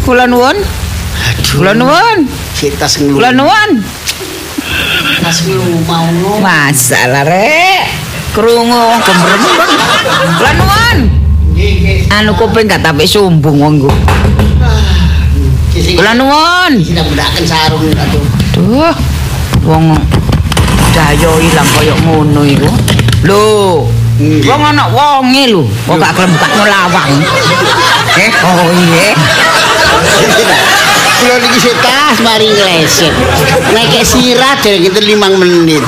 [0.04, 0.56] Kula, nuwun.
[1.54, 2.28] Kula nuwun.
[2.52, 3.80] Kita sing Kula nuwun.
[5.24, 5.40] Tas
[5.88, 6.06] mau
[6.44, 7.88] Masalah rek.
[8.36, 9.70] Krungu wong gembrembeng.
[10.36, 10.98] Kula nuwun.
[12.12, 13.90] Anu kuping gak tapi sumbung wong ku.
[15.72, 16.72] Kula nuwun.
[16.84, 18.24] Bedakan sarung atuh.
[18.60, 18.96] Duh.
[19.64, 19.96] Wong
[20.92, 22.68] daya ilang koyo ngono iku.
[23.24, 23.88] Lho.
[24.20, 27.10] Wong ana wonge lho, kok gak gelem buka lawang.
[28.14, 29.10] Eh, oh iya.
[31.24, 33.14] Kula niki sik tas mari ngleset.
[33.72, 35.80] Nek sirah dereng itu 5 menit.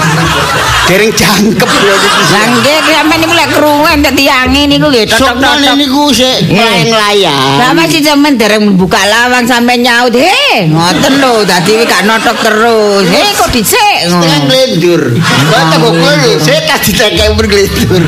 [0.86, 2.22] Dereng jangkep kula niki.
[2.30, 5.74] Lah nggih sampeyan niku lek krungu entek tiange niku nggih Sopane totok-totok.
[5.76, 6.56] niku sik Nggih.
[6.56, 7.52] melayang-layang.
[7.58, 10.14] Lah masih sampean dereng membuka lawang sampean nyaut.
[10.14, 13.04] He, ngoten lho, dadi gak notok terus.
[13.10, 14.46] He, kok dhisik Setengah ngono.
[14.46, 15.02] nglendur.
[15.50, 18.02] Kok teko kula sik tas ditekek berglendur.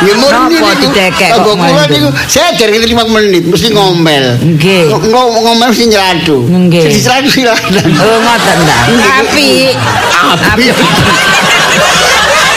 [0.00, 0.64] Napa niku.
[0.64, 2.64] kok Teko kula niku saya itu
[2.96, 4.24] 5 menit mesti ngomel.
[4.40, 4.88] Nggih.
[4.88, 6.48] Ngo- Ngomel mesti nyeladu.
[6.48, 6.82] Nggih.
[6.88, 7.84] Sing Diseladu silakan.
[8.00, 8.76] Oh, ngoten ta.
[9.20, 9.76] Api.
[10.56, 10.64] Api.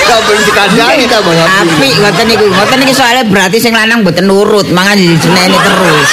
[0.04, 1.88] Kabel dikandani ta Bang Api.
[2.00, 2.46] Ngoten niku.
[2.48, 6.10] Ngoten niki soalnya berarti sing lanang mboten nurut, mangan dijeneni terus.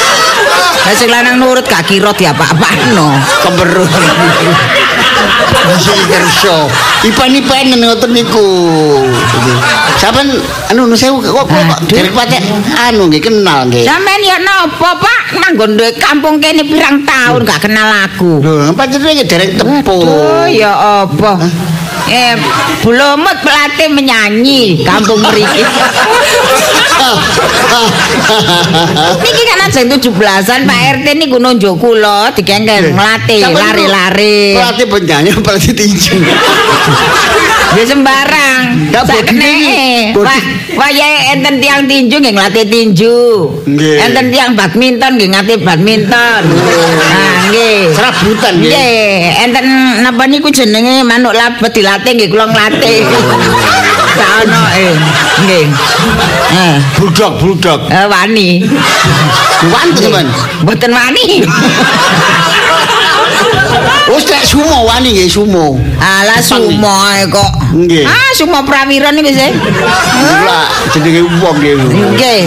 [0.80, 3.08] Lah sing lanang nurut gak kira diapa-apano.
[3.46, 3.90] Keberut.
[5.68, 6.56] Masih kerso.
[7.04, 8.48] Ipan-ipan ngoten niku.
[10.00, 10.40] Sampeyan
[10.72, 12.40] anu nu sewu kok kok derek patek
[12.88, 13.84] anu nggih kenal nggih.
[13.84, 15.20] Sampeyan ya napa, Pak?
[15.36, 18.40] Manggon duwe kampung kene pirang tahun gak kenal aku.
[18.40, 20.00] Lho, pancen iki derek tepo.
[20.00, 21.36] Oh, ya apa?
[22.10, 22.34] Eh,
[22.82, 25.62] Bulomut pelatih menyanyi kampung mriki.
[29.22, 34.58] Niki kan ajeng 17-an Pak RT niku nunjuk kula nglatih Sampeyan lari-lari.
[34.58, 36.18] Pelatih penyanyi pelatih tinju.
[37.70, 38.90] Ya sembarang.
[38.90, 39.54] Ya, bodine
[40.18, 40.42] Wah,
[40.74, 43.18] wayahe enten tiang tinju nggih nglatih tinju.
[43.62, 43.96] Nggih.
[44.10, 46.42] Enten tiang badminton nggih nglatih badminton.
[46.50, 47.94] Nah, nggih.
[47.94, 48.74] Serabutan nggih.
[48.74, 49.14] Nggih,
[49.46, 49.66] enten
[50.02, 53.06] napa niku jenenge manuk labet dilatih nggih kula nglatih.
[54.18, 54.94] Sak ono eh.
[55.46, 55.64] Nggih.
[56.50, 57.80] Eh, Bulldog, bulldog.
[57.86, 58.66] eh, wani.
[59.70, 60.26] Wantun teman.
[60.66, 61.26] Mboten wani.
[64.10, 65.78] Wis nek sumo wani nggih sumo.
[66.00, 67.50] Alah sumo ae kok.
[67.74, 68.04] Nggih.
[68.06, 69.50] Ah, sumo prawira niku sih.
[69.54, 71.74] Ora jenenge wong nggih.
[72.14, 72.40] Nggih.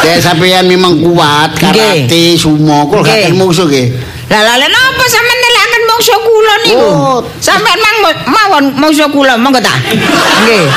[0.00, 3.92] Kayak sampeyan memang kuat karate sumo kok gak kenal musuh nggih.
[4.26, 5.38] Lah lah napa sampean
[5.96, 6.76] mungsuh kula niku?
[6.76, 7.18] Oh.
[7.40, 7.96] Sampean mang
[8.28, 9.72] mawon mungsuh kula monggo ta?
[10.44, 10.68] Nggih.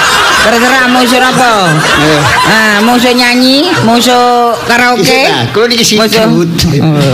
[0.47, 1.75] Terserah mungsuh apa?
[1.75, 2.19] Nggih.
[2.47, 5.27] Ah, mungsuh nyanyi, mungsuh karaoke.
[5.51, 6.47] Kula niki sidut.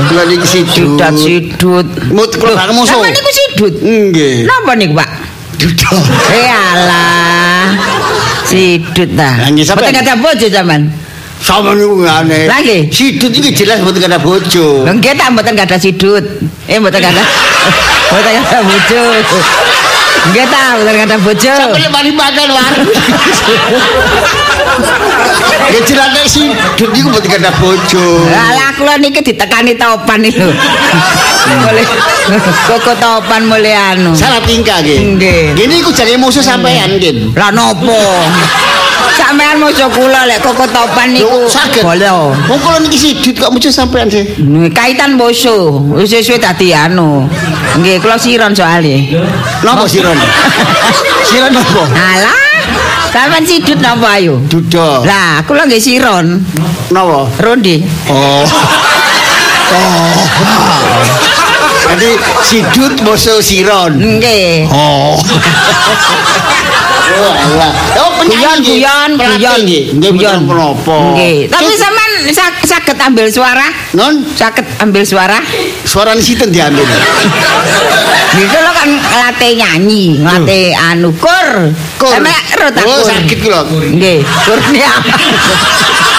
[0.06, 1.02] Kula niki sidut.
[1.02, 1.88] Sidat sidut.
[2.14, 3.02] Mut kula gak musuh.
[3.02, 3.74] Sampean niku sidut.
[3.82, 4.46] Nggih.
[4.46, 5.10] Napa niku, Pak?
[5.58, 6.06] Duduk.
[6.30, 7.74] Eh alah.
[8.46, 9.50] Sidut ta.
[9.50, 9.90] Nggih, sampean.
[9.90, 10.82] Mboten ada bojo sampean.
[11.42, 12.46] Sama niku ngene.
[12.46, 12.78] Lagi?
[12.94, 14.86] Sidut iki jelas mboten ada bojo.
[14.86, 16.22] Nggih ta mboten ada sidut.
[16.70, 17.26] Eh mboten ada.
[18.12, 19.04] Mboten ada bojo.
[20.26, 21.54] Nggih ta mboten ada bojo.
[21.54, 22.90] Sampai mari makan warung.
[25.66, 28.06] Ya jelas nek sidut niku mboten ada bojo.
[28.32, 30.50] Lah kula niki ditekani topan lho.
[31.46, 31.86] Mulai
[32.66, 34.18] koko topan mulai anu.
[34.18, 35.18] Salah tingkah nggih.
[35.18, 35.42] Nggih.
[35.54, 37.38] Gini iku jane musuh sampean nggih.
[37.38, 38.02] Lah nopo?
[39.14, 41.86] Sampean mojo kula lek koko topan niku saged.
[41.86, 42.10] boleh.
[42.50, 44.26] Wong kula niki sidut kok musuh sampean sih.
[44.42, 47.30] Nggih, Kaitan boso, wis suwe dadi anu.
[47.78, 49.22] Nggih, kula siron soalnya.
[49.62, 50.18] Napa siron?
[51.30, 51.84] Siron napa?
[51.90, 52.42] Alah,
[53.10, 54.38] sampean sidut napa ayo?
[54.46, 55.06] Duduk.
[55.06, 56.42] Lah, kula nggih siron.
[56.94, 57.26] Napa?
[57.42, 57.82] Rondi.
[58.10, 58.46] Oh.
[59.76, 60.18] Oh.
[61.96, 62.12] Jadi
[62.46, 63.98] sidut musuh siron.
[63.98, 64.70] Nggih.
[64.70, 65.18] Oh.
[67.06, 69.60] Oh, Guyon, guyon, guyon.
[69.62, 69.84] nggih.
[70.02, 70.40] Guyon.
[70.44, 70.98] menapa.
[71.14, 71.46] Nggih.
[71.48, 72.12] Tapi sampean
[72.66, 73.68] saged ambil suara?
[73.94, 75.38] non Saged ambil suara?
[75.86, 76.82] suara sinten diambil.
[78.36, 81.72] Gitu lo kan ngelatih nyanyi, ngelatih anu kur.
[81.96, 82.12] Kur.
[82.12, 83.08] Sampe ro tak Oh, kur.
[83.08, 83.62] sakit kula.
[83.70, 85.06] Nggih, kurniawan.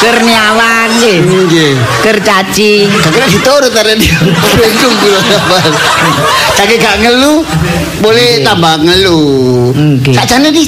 [0.00, 1.18] kurniawan nggih.
[1.20, 1.72] Nggih.
[2.00, 2.88] Kur caci.
[2.88, 4.18] Kira diturut ada dia.
[4.56, 5.64] Bingung kula sabar.
[6.56, 7.44] Cake gak ngelu,
[8.00, 9.20] boleh tambah ngelu.
[9.76, 10.14] Nggih.
[10.16, 10.64] Sakjane di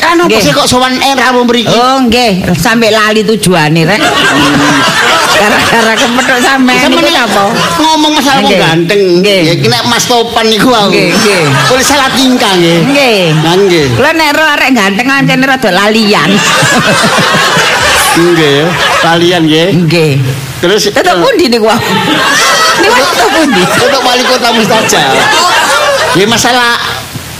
[0.00, 1.72] anu apa sih kok sowan era wong mriki?
[1.72, 4.00] Oh nggih, sampai lali tujuane rek.
[5.40, 7.48] Gara-gara kepethuk sampean Sampe nek napa?
[7.80, 9.24] ngomong masalah wong ganteng.
[9.24, 9.40] Nggih.
[9.48, 10.92] Ya kena Mas Topan niku aku.
[10.92, 11.42] Nggih, nggih.
[11.72, 12.78] Boleh salah tingkah nggih.
[12.92, 13.20] Nggih.
[13.40, 13.86] Nggih.
[13.96, 16.28] Kula nek arek ganteng ancen rada lalian.
[18.18, 18.66] Nggih.
[19.00, 19.68] Kalian nggih.
[19.86, 20.12] Nggih.
[20.60, 21.70] Terus Tetep pundi niku?
[22.80, 23.62] Niku tetep pundi?
[23.62, 25.02] Untuk wali kota Mustaja.
[26.18, 26.74] Ya masalah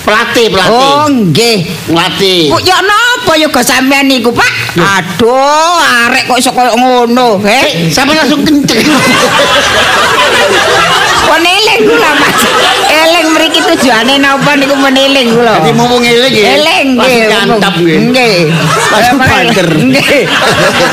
[0.01, 0.91] pelatih pelatih.
[0.97, 1.59] Oh nggih.
[1.91, 2.41] Ngelatih.
[2.55, 4.51] Kok ya napa ya go sampean niku, Pak?
[4.79, 7.91] Aduh, arek kok iso koyo ngono, Eh, he?
[7.91, 8.87] sampe langsung kenceng.
[11.27, 12.41] Kon eling kula, Mas.
[12.89, 15.59] Eling mriki tujuane napa niku meneling kula.
[15.59, 16.47] Dadi mumpung eling nggih.
[16.55, 17.19] Eling nggih.
[17.27, 17.99] nyantap nggih.
[18.15, 18.39] Nggih.
[18.95, 19.69] Pas banter.
[19.75, 20.23] Nggih.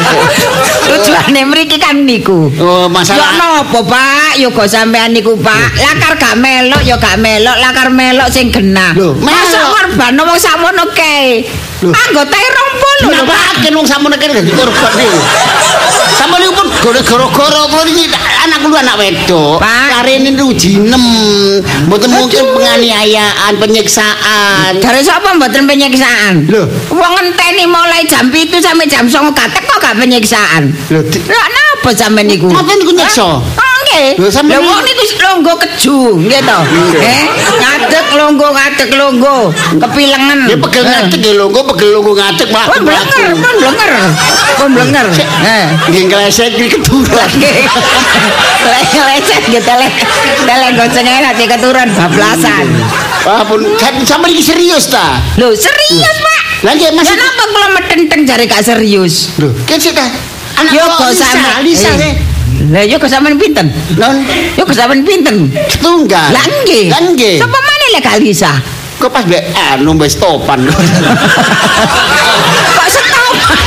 [0.89, 2.49] Tujuane mriki kan niku.
[2.57, 4.39] Oh, Ya masalah napa, Pak?
[4.41, 5.77] Ya go sampean niku, Pak.
[5.77, 8.95] Lakar gak melok ya gak melok, lakar melok sing genah.
[8.97, 11.43] Lho, Masa korban wong sakmono kae.
[11.83, 11.93] Lho.
[11.93, 13.41] Anggota 20 lho, Kenapa Pak.
[13.61, 15.19] akhir wong sampun nek dadi korban niku?
[16.17, 17.25] Sampun niku pun gara-gara
[17.69, 18.05] kula niki
[18.47, 19.59] anak kula anak wedok.
[19.61, 21.03] Karene niku jinem.
[21.85, 24.71] Mboten mungkin penganiayaan, penyiksaan.
[24.79, 26.47] Dari sapa mboten penyiksaan?
[26.47, 26.63] Lho.
[26.93, 30.71] Wong ngenteni mulai jam 7 sampai jam 09 gak teko gak penyiksaan.
[30.93, 32.47] Lho, napa sampean niku?
[32.47, 33.41] Napa niku nyiksa?
[33.87, 34.19] Nggih.
[34.19, 36.59] Lho, sampean Lho wong niku- longgo keju, nggih to.
[36.99, 37.23] Eh,
[37.55, 39.35] ngadeg longgo ngadeg longgo,
[39.79, 40.39] kepilengen.
[40.51, 40.91] Ya pegel Eh.
[40.91, 42.67] ngadeg ya longgo, pegel longgo ngadeg malah.
[42.67, 43.91] Pun blenger, pun blenger.
[44.59, 45.07] Pun blenger.
[45.41, 45.65] Eh.
[45.87, 47.29] Nggih klesek iki keduran.
[49.07, 49.87] Lecet gitu le.
[50.43, 52.65] Tele gocengnya nanti keturun bablasan.
[53.23, 55.19] Wah, pun kan sampe iki serius ta?
[55.39, 56.41] Loh, serius, Pak?
[56.63, 59.35] Lah nggih Ya masih napa kula metenteng jare gak serius?
[59.37, 60.07] Lho, kan sik ta.
[60.57, 62.13] Anak Yo kok kok Lisa, sampean Lisa eh.
[62.67, 63.69] Lah yo kok sampean pinten?
[63.95, 64.17] Non
[64.57, 65.53] Yo kok sampean pinten?
[65.69, 66.33] setunggal.
[66.33, 66.89] Lah nggih.
[66.89, 67.37] Lah nggih.
[67.37, 68.51] Sapa maneh lek gak bisa?
[68.97, 70.65] Kok pas mbek anu mbek stopan.
[72.77, 73.59] Kok setopan?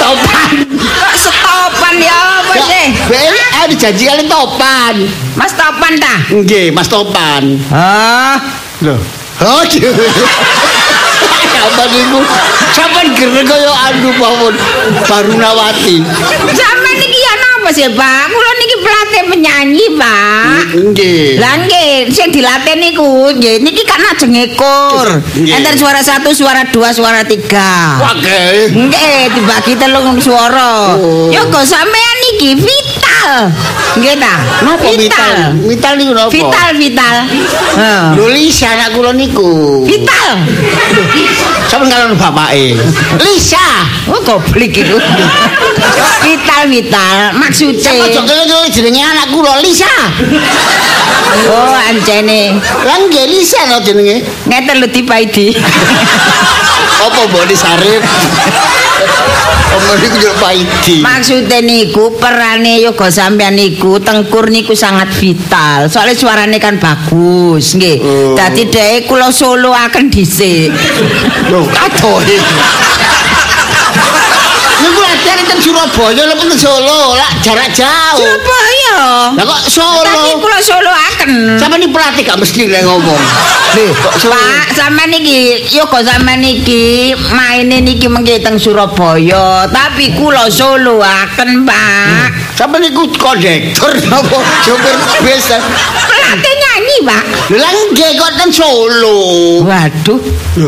[0.00, 0.50] Topan.
[0.80, 2.84] Kok setopan ya apa sih?
[3.04, 4.94] Bel, eh dijanji kali topan.
[5.36, 6.14] Mas topan ta?
[6.32, 7.60] Nggih, Mas Topan.
[7.68, 8.40] Ah,
[8.80, 8.96] Loh.
[9.44, 9.60] Oh,
[11.64, 12.20] Kapan niku?
[12.76, 14.52] Sampeyan gereng kaya anu pawon
[15.08, 16.04] baru nawati.
[16.52, 18.22] sampean iki ya napa sih, Pak?
[18.28, 20.60] Kula niki pelatih penyanyi, Pak.
[20.76, 21.40] Nggih.
[21.40, 25.24] Lah nggih, sing dilatih niku nggih niki kan ajeng ekor.
[25.40, 27.96] Enter suara satu, suara dua, suara tiga.
[28.12, 28.68] Pakai.
[28.68, 31.00] Nggih, dibagi telung suara.
[31.00, 31.32] Oh.
[31.32, 33.03] Yo kok sampean iki vital.
[33.94, 34.34] Nggih ta?
[34.66, 35.34] Napa vital?
[35.62, 36.30] Vital niku napa?
[36.34, 37.16] Vital, vital.
[37.78, 38.04] Heeh.
[38.34, 39.82] Lisa anak kula niku.
[39.86, 40.42] Vital.
[41.70, 42.74] Sampeyan karo bapake.
[43.22, 43.86] Lisa.
[44.10, 44.96] Oh, goblok itu.
[46.26, 47.16] vital, vital.
[47.30, 48.22] Sampe aja Maksudnya.
[48.26, 49.94] kene jenenge anak kula Lisa.
[51.50, 52.58] Oh, anjene.
[52.60, 54.26] Lah nggih Lisa lho jenenge.
[54.50, 55.54] Ngeten lho dipaidi.
[57.04, 58.02] Apa mbok disarip?
[59.74, 61.02] Apa niku yo paidi.
[61.02, 65.90] Maksudnya niku perane yoga sampean niku tengkur niku sangat vital.
[65.90, 67.98] Soalnya suarane kan bagus, nggih.
[68.00, 68.34] Oh.
[68.38, 70.70] Dadi dhek kula solo akan dhisik.
[71.50, 72.38] Lho, kadohe.
[75.24, 78.20] Latihan teng Surabaya lho teng Solo, lah jarak jauh.
[78.20, 79.32] Surabaya.
[79.32, 80.36] Lah kok Tapi Solo?
[80.36, 81.30] kula solo akan.
[81.56, 83.16] Sampe ni pelatih gak mesti lek ngomong.
[83.72, 84.36] Lho, kok Solo?
[84.36, 91.64] Pak, sampean niki yoga sampean niki maine niki mengke teng Surabaya, tapi kula solo akan,
[91.64, 92.28] Pak.
[92.60, 94.92] Sampe niku kondektor napa sopir
[95.24, 95.48] bis.
[96.04, 96.63] Pelatih nyanyi,
[97.02, 97.22] Pak.
[97.50, 99.18] Lah nggih kok Solo.
[99.66, 100.20] Waduh,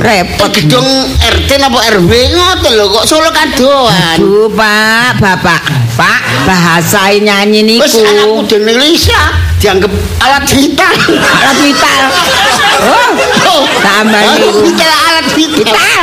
[0.02, 0.50] repot.
[0.50, 0.88] Gedung
[1.22, 4.18] RT napa RW ngoten lho kok Solo kadoan.
[4.18, 5.62] Aduh, Pak, Bapak.
[5.96, 8.04] Pak, bahasa nyanyi Wis niku.
[8.04, 9.88] anakku dene Lisa dianggap
[10.20, 10.92] alat vital.
[11.16, 12.02] Alat vital.
[12.84, 14.60] Oh, tambah Alat niku.
[14.66, 16.00] vital alat vital.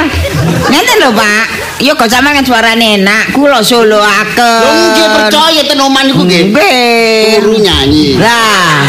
[0.71, 1.45] Ngeten lho, Pak.
[1.83, 4.62] Yo kok sampean kan suarane enak, kula solo aken.
[4.63, 6.43] Lho nggih percaya ten oman niku nggih.
[6.49, 7.43] Nggih.
[7.43, 8.17] Turu nyanyi.
[8.17, 8.88] Lah,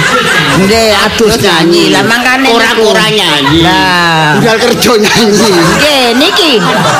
[0.63, 1.91] nggih adus nyanyi.
[1.91, 2.49] Lah mangkane.
[2.51, 3.61] Ora-ora nyanyi.
[3.65, 4.39] Lah.
[4.39, 5.51] Budal kerja nyanyi.
[5.51, 6.53] Nggih, niki.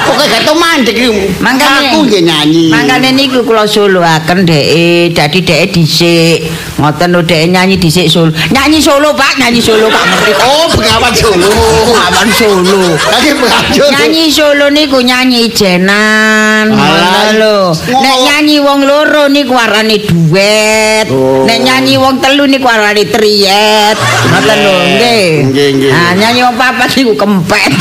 [0.07, 1.11] Pokoke gak tau mandek iki.
[1.39, 2.75] Mangkane Aku nggih nyanyi.
[2.75, 6.51] Mangkane niku kula soloaken dheke, dadi dheke dhisik.
[6.81, 8.35] Ngoten lho dheke nyanyi dhisik solo.
[8.51, 10.33] Nyanyi solo, Pak, nyanyi solo Pak ngerti.
[10.43, 11.49] Oh, pengawan Solo.
[11.87, 12.81] Pengawan solo.
[12.99, 13.91] Lagi pengawan.
[13.95, 16.75] Nyanyi solo niku nyanyi ijenan.
[16.75, 17.54] Ngono Alah.
[17.65, 17.73] Lho.
[17.89, 21.07] Nek nyanyi wong loro niku arane duet.
[21.09, 21.49] Oh.
[21.49, 23.97] Nek nyanyi wong telu niku arane triet.
[24.29, 25.29] Ngoten lho, nggih.
[25.49, 25.93] Nggih, nggih.
[25.93, 27.73] Nah, nyanyi wong papat niku kempet.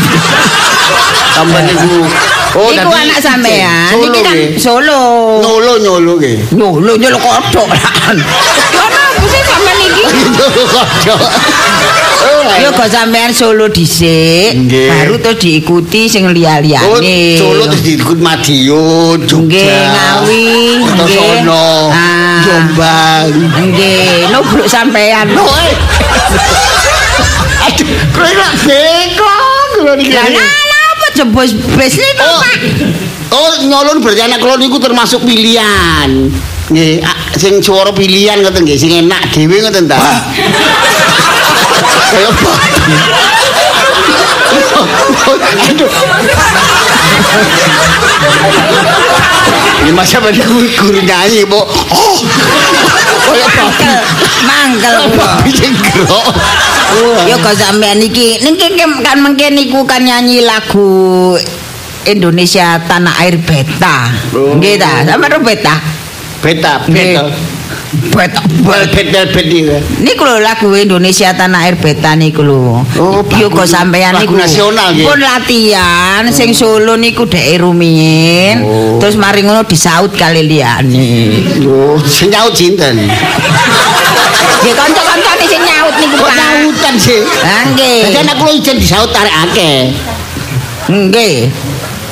[1.36, 2.08] Sampai niku.
[2.54, 3.98] Oh, dadi anak sampean.
[3.98, 5.02] Niki kan solo.
[5.42, 6.54] Nyolo nyolo nggih.
[6.54, 7.68] Nyolo nyolo kodok
[10.14, 10.50] sampean
[11.04, 11.18] iki?
[12.24, 17.36] Oh, Yo kok sampean solo dhisik, baru terus diikuti sing Oh, liya-liyane.
[17.36, 19.60] Solo terus diikut Madiun, Jogja.
[19.60, 20.48] Nggih, Ngawi,
[20.88, 21.18] nggih.
[21.20, 22.40] Sono, Ah.
[22.44, 23.28] Jombang.
[23.68, 25.36] Nggih, nubruk sampean.
[25.36, 25.74] Oh, eh.
[27.64, 29.34] Aduh, kowe lak beko
[29.76, 30.12] kula niki.
[30.16, 32.58] Lah lah lah, apa jebus bis niku, Oh, Pak?
[33.32, 36.32] oh nyolon berarti anak kula niku termasuk pilihan.
[36.72, 40.00] Nggih, ah, sing swara pilihan ngoten nggih, sing enak dhewe ngoten ta.
[42.14, 42.54] Kaya apa?
[45.74, 45.92] Aduh.
[49.84, 51.60] Ini masa pada guru, guru nyanyi, Bu.
[51.60, 52.16] Oh.
[53.28, 53.88] Kaya babi.
[54.48, 54.96] Mangkel.
[55.20, 56.28] Babi sing kok.
[57.28, 61.36] Yo kok sampean iki niki kan mengke niku kan nyanyi lagu
[62.08, 64.08] Indonesia Tanah Air Beta.
[64.32, 64.56] Oh.
[64.56, 65.04] Nggih ta?
[65.04, 65.76] Sampeyan ro beta?
[66.44, 67.24] Beta beta.
[68.14, 68.42] Beta.
[68.66, 69.70] Velvet iki.
[70.02, 72.82] Niku lho lagu Indonesia Tanah Air Beta niku lho.
[72.98, 75.06] Oh, Yo kok sampean niku nasional nggih.
[75.06, 78.66] Pun latihan sing Solo niku dhek rumiyin.
[78.66, 78.98] Oh.
[78.98, 81.10] Terus mari ngono disaut kali liyane.
[81.62, 83.10] Yo, sing nyaut sinten?
[84.64, 86.38] Ya kanca-kancane sing nyaut niku Kok Pak.
[86.38, 87.22] nyautan sih?
[87.26, 88.00] Ha nggih.
[88.10, 89.94] Jadi anak kula ijen disaut tarik akeh.
[90.90, 91.38] Nggih.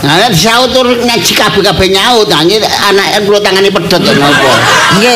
[0.02, 2.26] Nah, disaut tur ngaji kabeh-kabeh nyaut.
[2.26, 4.50] Nah, ini anak kula tangane pedhot ya napa?
[4.98, 5.16] Nggih,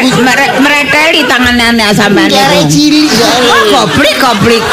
[0.00, 2.32] niku- mere- mereteli tangane anak sampean
[2.66, 3.48] cilik soalnya.
[3.52, 4.64] Wah, goblik goblik.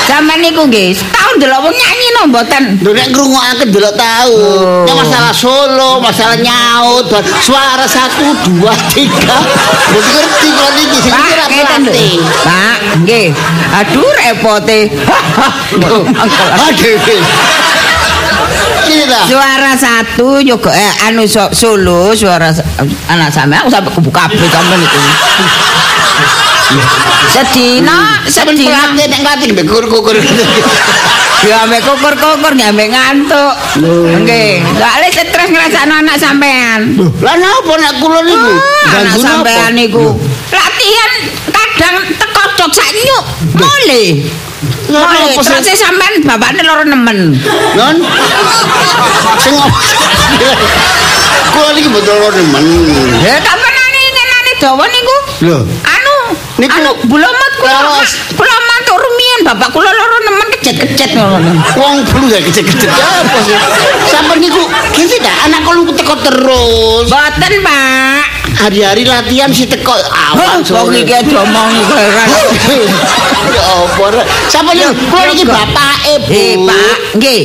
[0.00, 2.64] Sampeyan niku nggih, tahun delok wong nyanyi no mboten.
[2.82, 4.34] Lho nek ngrungokake delok tahu.
[4.34, 4.82] Oh.
[4.82, 7.06] Nek masalah solo, masalah nyaut,
[7.38, 8.26] suara satu,
[8.58, 9.38] dua, tiga.
[9.94, 11.46] Mesti ngerti kula niki sing lho.
[11.46, 12.14] pelatih.
[12.42, 13.26] Pak, nggih.
[13.82, 14.78] Aduh repote.
[15.78, 16.02] Aduh.
[19.26, 22.50] Suara satu kok eh, anu so- solo suara
[23.06, 24.98] anak sampean aku sampe kebuka kabeh sampean itu.
[27.30, 28.78] Sedina, Sampeyan sedina.
[28.90, 30.16] pelatih nek ngelatih mbek kur-kur.
[31.40, 33.54] Ya ambek kukur-kukur ya ambek ngantuk.
[33.80, 36.80] Nggih, soalnya stres ngrasakno anak sampean.
[37.22, 38.50] Lah napa nek kula niku?
[38.50, 40.18] Ah, anak sampean niku.
[40.50, 41.10] Latihan
[41.48, 43.24] kadang teko dok sanyuk.
[43.56, 44.04] Mole.
[44.90, 45.54] Mole, napa sih?
[45.62, 47.18] terus sampean bapakne loro nemen.
[47.74, 47.96] Non.
[49.38, 49.82] Sing ngomong.
[51.50, 52.64] Kula niki betul nemen.
[53.22, 55.16] Ya kapanane ngenane dawa niku?
[55.46, 55.58] Lho.
[55.86, 56.14] Anu,
[56.58, 57.72] Niku- anu bulomat kula.
[57.72, 58.10] Lawas.
[58.34, 61.38] Kula mantuk rumiyin bapak kula loro nemen kejet-kejet ngono.
[61.78, 63.56] Wong bulu ya kecek-kecek apa sih?
[64.10, 67.06] Sampai niku gini dah anak kula teko terus.
[67.06, 68.24] Boten, Pak.
[68.56, 72.28] Hari-hari latihan si teko awan Wong iki diomong niku heran.
[73.50, 74.20] Ya apa?
[74.50, 76.32] Sampai niku kula niki bapake, Bu.
[76.34, 77.42] Eh, Pak, nggih.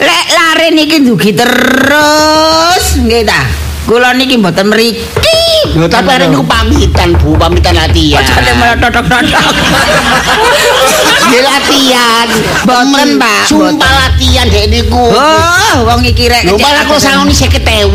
[0.00, 3.46] Lek lare niki ndugi terus, nggih ta.
[3.86, 5.38] Kula niki mboten mriki.
[5.70, 8.24] Tapi hari niku pamitan, Bu, pamitan latihan.
[8.26, 9.54] Jane malah totok-totok.
[11.28, 12.28] Nggih latihan.
[12.64, 15.04] Boten, Temen, Pak, Sumpah latihan dek niku.
[15.12, 17.92] Oh, wong iki rek Lho malah kula sangoni 50.000.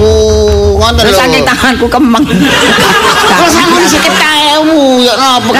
[0.77, 1.15] Ngoten lho.
[1.15, 2.25] Saking tanganku kemeng.
[2.29, 5.51] Kula sangoni 50.000 ya napa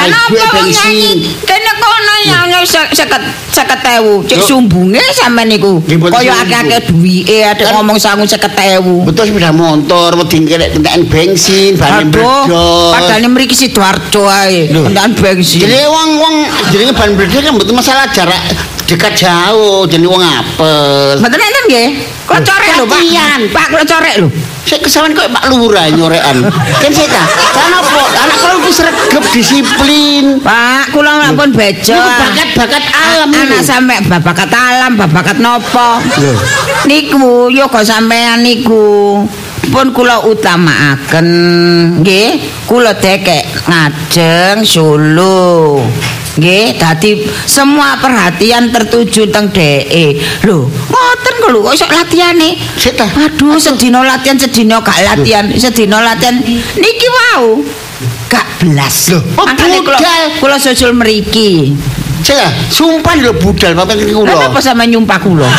[0.55, 1.11] wong nyanyi
[2.55, 4.23] yang seket seket ewu.
[4.23, 5.79] Cek sumbunge sampean niku.
[5.83, 9.03] Kaya akeh-akeh duwike ada Kan- ngomong sangu seket ewu.
[9.03, 12.91] Betul sepeda motor, wedi kena kentekan bensin, ban bledot.
[12.95, 15.63] padahal mriki Sidoarjo ae kendan bensin.
[15.67, 16.35] Jadi wong wong
[16.71, 18.41] jenenge ban bledot kan mboten masalah jarak
[18.85, 21.17] dekat jauh, jadi wong apes.
[21.21, 21.89] Mboten enten nggih.
[22.25, 23.01] Kula Lho, corek lho, Pak.
[23.53, 24.27] Pak, kula corek lho.
[24.65, 26.41] Saya kesawan kok Pak Lurah nyorekan.
[26.81, 27.27] Kan saya tak.
[27.53, 28.01] Karena apa?
[28.25, 30.41] Anak kalau ku sregep disiplin.
[30.41, 31.93] Pak, kula lampun bejo.
[31.93, 36.01] Niku bakat-bakat alam Anak sampe babakat alam, babakat nopo.
[36.89, 39.21] Niku yo kok sampean niku.
[39.65, 41.27] Pun kula utamakaken
[42.01, 42.37] nggih,
[42.69, 45.81] kula dekek ngajeng Solo.
[46.35, 50.19] Nggih, dadi semua perhatian tertuju teng dheke.
[50.43, 52.59] Lho, ngoten kok lho, kok iso latihane?
[52.75, 53.07] Sik ta.
[53.07, 56.35] Aduh, sedina latihan, sedina gak latihan, sedina latihan.
[56.75, 57.63] Niki wau.
[58.27, 59.15] Gak belas.
[59.15, 60.23] Loh, oh, Makane budal.
[60.43, 61.71] kula susul mriki.
[62.19, 64.35] Saya sumpah lho budal bapak iki kula.
[64.35, 65.47] napa sama nyumpah kula?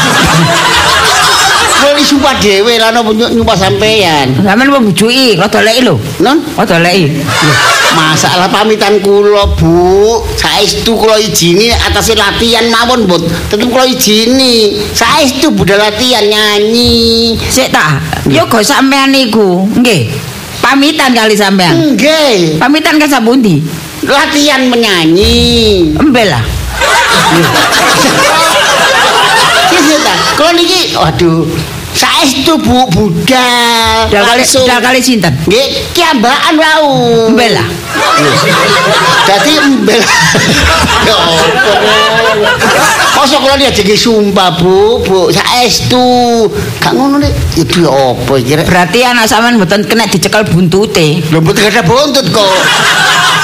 [1.96, 4.36] Iki sumpah dhewe ny- nyumpah sampean.
[4.44, 5.96] Sampeyan mau bujuki, kok doleki lho.
[6.20, 6.44] Non?
[6.52, 7.24] Kok doleki.
[7.96, 10.20] Masalah pamitan kula, Bu.
[10.36, 13.16] Saestu kula izini atas latihan mawon, Bu.
[13.48, 14.76] Tetep kula izini.
[14.92, 17.34] Saestu budal latihan nyanyi.
[17.48, 17.96] Sik ta,
[18.28, 20.12] yo go sampean niku, nggih.
[20.60, 21.96] Pamitan kali sampean.
[21.96, 22.60] Nggih.
[22.60, 23.64] Pamitan ke sabundi?
[24.04, 25.96] Latihan menyanyi.
[25.96, 26.44] Embel lah.
[29.72, 30.14] Iya ta.
[30.36, 31.48] Kula niki waduh.
[31.96, 34.12] Saestu Bu budal.
[34.12, 35.32] Dal kali dal kali sinten?
[35.48, 37.32] Nggih, kiambaan wau.
[37.32, 37.68] Embel lah.
[39.24, 40.00] Dadi embel.
[41.08, 41.72] Ya apa.
[43.16, 46.46] Masa kula diajeki sumpah, Bu, Bu, saestu.
[46.78, 47.32] Gak ngono nek.
[47.56, 48.68] Itu ya apa iki rek?
[48.68, 51.24] Berarti anak sampean mboten kena dicekel buntute.
[51.32, 52.56] Lho mboten ada buntut kok.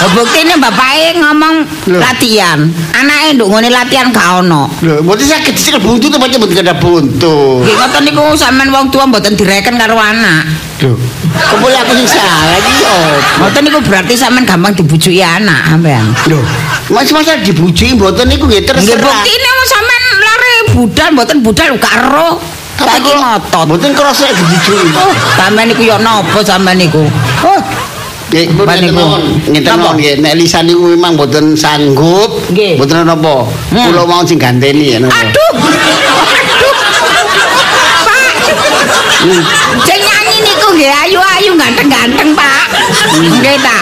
[0.02, 1.62] Lah buktine bapake ngomong
[1.94, 2.58] latihan.
[2.90, 4.66] Anake nduk ngene latihan gak ono.
[4.82, 7.62] Lho, mboten sakit dicekel buntut apa mboten ada buntut.
[7.62, 10.42] Nggih ngoten niku sampean wong tua mboten direken karo anak.
[10.82, 10.98] Lho.
[11.38, 13.46] Kepule aku sing salah iki apa?
[13.46, 16.10] Ngoten niku berarti sampean gampang dibujuki anak sampean.
[16.26, 16.42] Lho,
[16.90, 19.06] mas-mas dibujuki mboten niku nggih Nggih terserah.
[19.06, 22.30] buktine wong sampean lare budal mboten budal gak ero.
[22.82, 23.64] Saiki kok ngotot.
[23.70, 24.90] Mboten krasa dibujuki.
[24.98, 27.06] Oh, sampean niku yo napa sampean niku?
[27.46, 27.60] Oh.
[28.32, 29.04] Nggih, ngeten niku?
[29.52, 29.92] Ngeten Napa?
[29.92, 30.14] mawon nggih.
[30.24, 32.40] Nek lisan niku memang mboten sanggup.
[32.48, 33.44] Mboten napa.
[33.68, 33.84] Hmm.
[33.92, 35.04] Kula mau sing ganteni ya.
[35.04, 35.52] Aduh.
[35.52, 36.74] Aduh.
[38.08, 38.32] Pak.
[39.84, 42.64] Sing nyanyi niku nggih ayu-ayu ganteng-ganteng, Pak.
[43.20, 43.78] Nggih ta.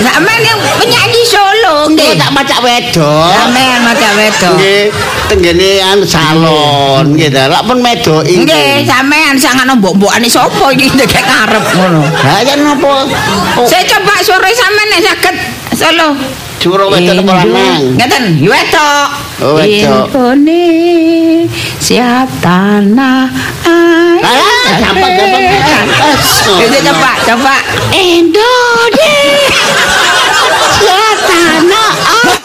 [0.00, 3.28] Sampean yang penyanyi solo Nggih, tak macak wedok.
[3.36, 4.54] Sampean maca wedok.
[4.56, 4.82] Nggih,
[5.28, 7.52] tenggene anu salon nggih ta.
[7.52, 8.40] Lak pun medoki.
[8.40, 12.00] Nggih, sampean sangat mbok-mbokane sapa iki ndek karep ngono.
[12.08, 13.04] Ha ya napa?
[13.60, 15.36] Oh, Saya coba suara sampean nek saged
[15.76, 16.08] solo.
[16.56, 18.00] suruh wedok napa lanang?
[18.00, 19.06] Ngeten, wedok.
[19.44, 20.08] Oh, wedok.
[21.44, 23.28] Indonesia tanah
[23.68, 24.24] air.
[24.24, 25.44] Alah, gampang gampang.
[26.88, 27.56] Coba coba.
[27.92, 28.48] Indonesia
[31.28, 32.40] tanah air.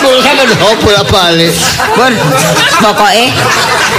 [0.00, 1.52] Kula kan opo balik.
[1.92, 2.12] Pun
[2.80, 3.24] pokoke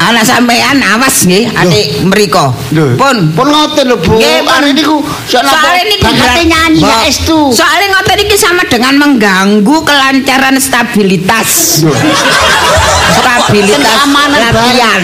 [0.01, 2.49] anak sampean awas nggih adik mriko.
[2.97, 4.17] Pun Pun ngoten lho, Bu.
[4.17, 4.97] Arek niku
[5.29, 7.53] Soalnya ini bakate nyanyi ya estu.
[7.53, 11.85] Soalnya ngoten iki sama dengan mengganggu kelancaran stabilitas.
[13.51, 13.99] Stabilitas
[14.31, 15.01] latihan,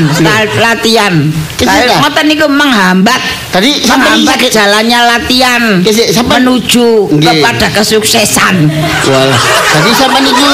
[0.55, 1.13] latihan.
[1.57, 1.99] Kak?
[2.05, 3.17] ngoten niku menghambat
[3.49, 4.51] Tadi menghambat sakit.
[4.53, 5.61] jalannya latihan
[6.21, 8.69] menuju kepada kesuksesan.
[9.09, 9.41] Walah,
[9.73, 10.47] tadi sampean niku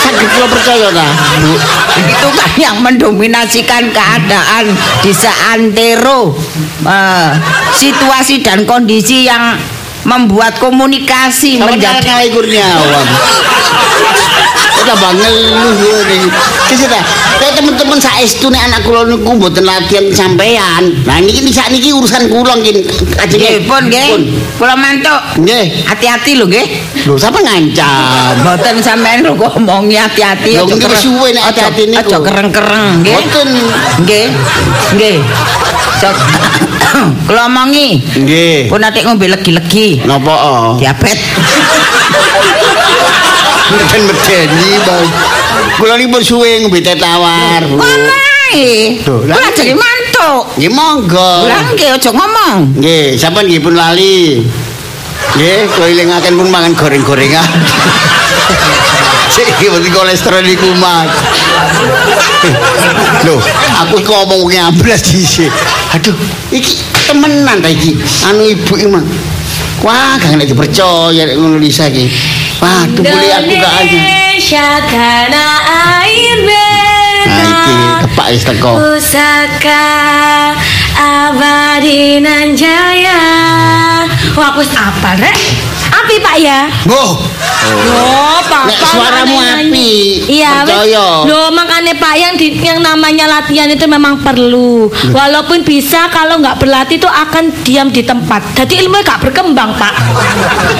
[0.00, 1.06] saged kula percaya ta,
[1.44, 1.52] Bu.
[2.00, 4.72] itu kan yang mendominasikan keadaan
[5.04, 6.32] di seantero
[6.88, 7.30] eh,
[7.76, 9.54] situasi dan kondisi yang
[10.08, 13.06] membuat komunikasi Sama menjadi kali Kurniawan.
[14.78, 16.18] Kita banget lu ngene.
[16.64, 17.00] Kesitu ta.
[17.38, 21.04] Kayak teman-teman saestu nek anak kula niku mboten latihan sampean.
[21.04, 22.88] Nah niki sak niki urusan kula nggih.
[23.16, 23.36] Ajeng.
[23.36, 24.10] Nggih, pun nggih.
[24.56, 25.20] Kula mantuk.
[25.38, 25.84] Nggih.
[25.84, 26.66] Hati-hati lho nggih.
[27.04, 28.32] Lho, sampe ngancam.
[28.40, 32.00] Mboten sampean lho kok omongi hati-hati Lho, aja nggih, kereng- suwe nek aja- hati-hati niku.
[32.00, 33.12] Aja kereng-kereng nggih.
[33.12, 33.48] Mboten.
[34.02, 34.26] Nggih.
[34.94, 35.16] Nggih.
[36.88, 37.08] Cok.
[37.28, 38.00] Kula omongi.
[38.24, 38.72] Nggih.
[38.72, 40.02] Pun atik ngombe legi-legi.
[40.08, 40.32] Napa?
[40.32, 40.68] oh?
[40.80, 41.18] Diabet.
[43.68, 45.06] Meden medeni, Bang.
[45.76, 47.62] Kula niki pun suwe ngombe teh tawar.
[47.68, 48.28] Lah.
[49.04, 50.56] Kula jadi mantuk.
[50.56, 51.32] Nggih monggo.
[51.44, 52.80] Lah nggih aja ngomong.
[52.80, 54.40] Nggih, sampean nggih pun lali.
[55.36, 57.44] Nggih, ilingaken pun mangan goreng-gorengan.
[59.28, 61.12] Sik iki kolesterol niku mat.
[63.28, 63.40] Loh,
[63.84, 65.52] aku kok ngomong ngamblas dhisik.
[65.92, 66.16] Aduh,
[66.48, 67.98] iki temenan ta iki.
[68.24, 69.04] Anu ibu iki mah.
[69.84, 72.10] Wah, gak nek dipercaya nek ngono Lisa iki.
[72.58, 74.00] Waduh, boleh aku gak aja.
[74.88, 75.56] Tanah
[76.00, 76.98] air beta
[77.28, 77.74] Nah, iki
[78.06, 78.72] kepak wis teko.
[78.80, 79.84] Pusaka
[80.98, 83.22] abadi nan jaya
[84.34, 85.38] aku apal rek
[85.88, 86.60] Api pak ya?
[86.84, 87.10] Mbah,
[87.68, 88.64] Oh, Pak.
[88.70, 90.64] Nek suaramu api, Iya.
[91.26, 94.88] Loh, makanya Pak yang di, yang namanya latihan itu memang perlu.
[95.12, 98.40] Walaupun bisa kalau nggak berlatih itu akan diam di tempat.
[98.56, 99.94] Jadi ilmunya gak berkembang, Pak.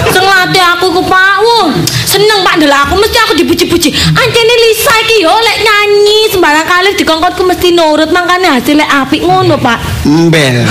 [0.09, 1.33] Sing latih aku ku Pak.
[1.39, 1.67] Wah,
[2.07, 3.89] seneng Pak ndelok aku mesti aku dipuji-puji.
[3.93, 9.61] Anjene Lisa iki yo lek nyanyi sembarang kali dikongkotku mesti nurut makanya hasilnya apik ngono,
[9.61, 9.77] Pak.
[10.07, 10.65] mbel.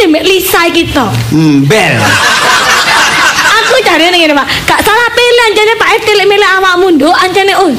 [0.00, 1.06] Ya Mbak Lisa iki to.
[1.36, 1.94] Mbel.
[3.60, 7.52] aku cari ngene Pak gak salah pilih anjane Pak RT lek milih awakmu nduk anjane
[7.60, 7.70] oh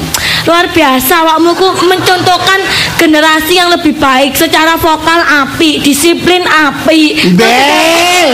[0.46, 2.60] luar biasa awakmu ku mencontohkan
[2.96, 8.28] generasi yang lebih baik secara vokal api disiplin api Mbel.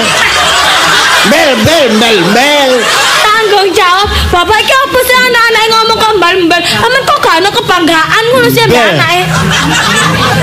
[1.28, 2.70] Mbel, mbel, mbel, mbel.
[3.20, 5.32] tanggung jawab bapak iki apa sih yang
[5.68, 8.88] ngomong kok mbal-mbal aman kok gak ada kebanggaan ngono sih mbak Bel.
[8.96, 9.24] anaknya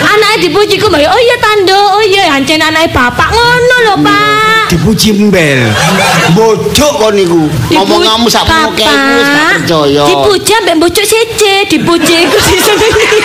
[0.06, 4.44] anaknya dipuji ku mbak oh iya tando oh iya anjane anaknya bapak ngono lho pak
[4.66, 5.70] Dipuji mbel.
[6.34, 7.46] Bodok kon niku.
[7.70, 10.04] Ngomong kamu sak muke iku wis gak percaya.
[10.10, 13.20] Dipuji ambek bocok sece, dipuji iku disenengi.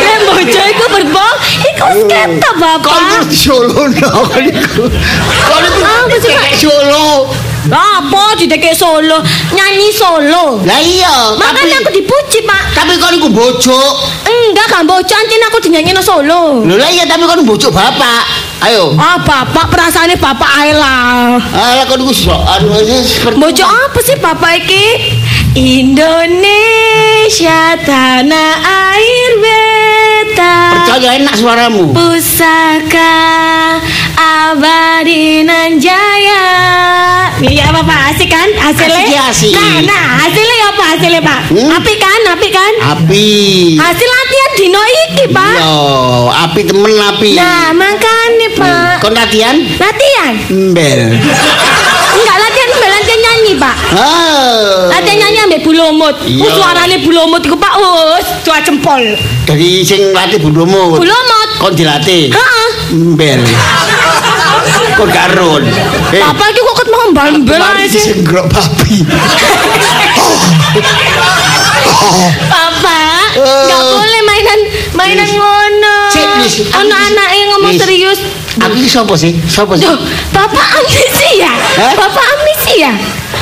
[0.00, 1.36] Nek bocok iku berbong,
[1.68, 3.28] iku ketok Kon Bapak.
[3.28, 4.88] ku solo no kon niku.
[5.52, 6.48] Kon Apa sih, Pak?
[6.56, 7.28] solo.
[7.68, 9.20] Apa didekek solo,
[9.52, 10.60] nyanyi solo.
[10.64, 12.62] Lah iya, tapi Makanya aku dipuji, Pak.
[12.72, 13.92] tapi kon niku bojok.
[14.24, 16.64] Enggak kan bocok anjing aku dinyanyiin solo.
[16.64, 18.24] Lho lah iya tapi kon bojok bapak.
[18.58, 18.90] Ayo.
[18.98, 21.38] Ah, bapak perasaannya bapak ae lah.
[21.54, 22.74] Ah, kon so, anu
[23.06, 24.86] seperti Bocok apa sih bapak iki?
[26.38, 26.58] Indonesia
[27.82, 30.56] tanah air beta.
[30.74, 31.90] percaya enak suaramu.
[31.94, 33.14] Pusaka
[34.14, 36.46] abadi nan jaya.
[37.38, 38.00] Iya apa Pak?
[38.10, 39.30] Asik kan hasilnya?
[39.30, 39.54] Asik, asik.
[39.54, 41.40] Nah, nah hasilnya ya apa hasilnya Pak?
[41.54, 41.70] Hmm?
[41.70, 42.72] Api kan, api kan?
[42.98, 43.30] Api.
[43.78, 45.54] Hasil latihan dino iki Pak.
[45.54, 45.74] Yo,
[46.34, 47.30] api temen api.
[47.38, 48.94] Nah makanya Pak.
[49.06, 49.54] Kon latihan?
[49.78, 50.34] Latihan?
[50.50, 51.00] Mbel.
[52.18, 53.76] Enggak latihan, enggak latihan nyanyi Pak.
[53.94, 54.90] Ah.
[54.98, 56.16] Latihan nyanyi ambek bulomut.
[56.26, 56.42] Iya.
[56.42, 59.14] Wis suarane bulomut iku Pak Us, dua jempol.
[59.46, 60.98] Dari sing latih bundomu.
[60.98, 61.48] Bulomut.
[61.62, 62.34] Kon dilatih.
[62.34, 62.68] Heeh.
[63.14, 63.46] Mbel.
[64.98, 65.62] Kon karun.
[66.10, 68.02] Eh, Papa iki kok ket mau mbal-mbal ae mari sih.
[68.04, 68.96] disengrok babi.
[72.48, 73.00] Papa,
[73.36, 73.42] Eh.
[73.42, 74.60] enggak boleh mainan
[74.94, 75.96] mainan ngono.
[76.80, 78.18] Ono anake ngomong serius.
[78.58, 79.32] Aku iki sapa sih?
[79.46, 79.86] Sapa sih?
[80.34, 81.50] Bapak amnesia.
[81.94, 82.90] Bapak amnesia.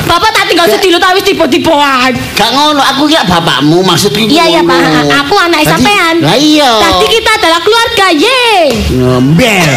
[0.07, 2.15] Bapak tak tinggal sedilo tak wis tiba-tibaan.
[2.33, 4.71] Gak ngono, aku ki bapakmu maksudku Iya ya ngono.
[4.71, 6.23] Pak, aku anak sampean.
[6.23, 6.79] Lah iya.
[6.79, 8.71] Tadi kita adalah keluarga, ye.
[8.95, 9.71] Ngembel.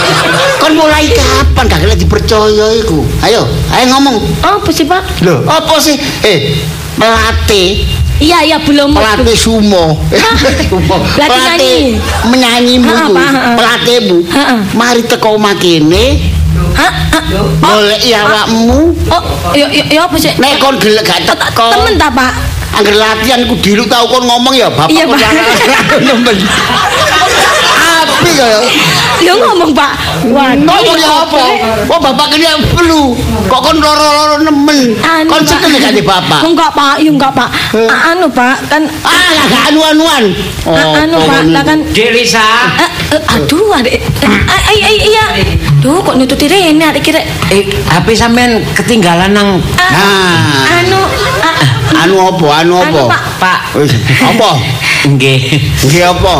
[0.60, 3.00] Kon mulai kapan gak kena dipercaya iku?
[3.24, 4.20] Ayo, ayo ngomong.
[4.44, 5.24] Oh, apa sih Pak?
[5.24, 5.96] Loh, apa sih?
[6.28, 6.60] Eh,
[7.00, 7.88] pelatih,
[8.20, 8.92] Iya, iya belum.
[8.92, 9.96] pelatih sumo.
[10.68, 10.96] Sumo.
[11.16, 11.96] Pelatih nyanyi.
[12.28, 13.56] menyanyimu ha.
[13.56, 14.16] pelatihmu.
[14.76, 15.56] Mari teko omah
[16.80, 16.92] Hah?
[17.12, 17.22] Hah?
[17.60, 18.80] golek awakmu.
[19.06, 19.22] Oh,
[19.52, 20.32] yo yo yo apa sih?
[20.40, 21.68] Nek kon gelek gak teko.
[21.70, 22.32] Temen ta, Pak?
[22.70, 25.18] Angger latihan ku diluk tau kon ngomong ya bapak Iya, Pak.
[28.00, 28.58] Api kaya.
[29.20, 29.92] Yo ngomong, Pak.
[30.24, 31.44] Waduh, Ngomong ya apa?
[31.88, 33.12] Oh bapak kene flu.
[33.48, 34.96] Kok kon loro-loro nemen.
[35.00, 35.48] Anu, Kon Pak.
[35.60, 36.40] seneng gak di bapak?
[36.40, 36.94] Enggak, Pak.
[37.04, 37.48] Yo enggak, Pak.
[38.06, 40.24] Anu, Pak, kan Ah, lah gak anu-anuan.
[40.64, 42.44] Anu, Pak, lah kan Dek Lisa.
[42.80, 43.98] Eh, eh, aduh, adek.
[44.00, 45.24] Eh, eh, iya.
[45.80, 47.20] Duh, kok nututi rene adek kira.
[47.48, 50.84] Eh, HP sampean ketinggalan nang Ah, Nah.
[50.84, 51.00] Anu,
[51.40, 52.46] ah, Anu apa?
[52.60, 52.88] Anu apa?
[52.88, 53.22] Anu, Pak.
[53.40, 53.60] Pak.
[53.80, 54.50] Wis, apa?
[55.08, 55.40] Nggih.
[55.88, 56.34] Nggih apa?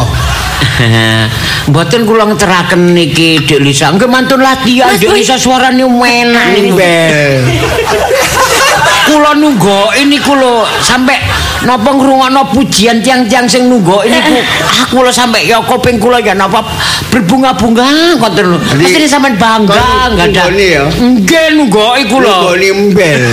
[1.73, 3.89] Mboten kula ngeteraken niki Dek Lisa.
[3.97, 5.21] Nggih mantun latihan Boy.
[5.21, 6.77] Lisa suarane enak niku.
[6.77, 7.41] Bel.
[9.11, 11.19] Kula nunggu ini kula sampai
[11.67, 14.37] napa ngrungokno pujian tiang-tiang sing nunggu ini ku
[14.81, 16.65] aku lho sampai ya kuping kula ya napa
[17.13, 18.59] berbunga-bunga ngoten lho.
[18.81, 19.77] Mesti sampean bangga
[20.09, 20.45] enggak ada.
[20.97, 22.33] Nggih nunggu iku lho.
[22.33, 23.25] Tunggoni mbel.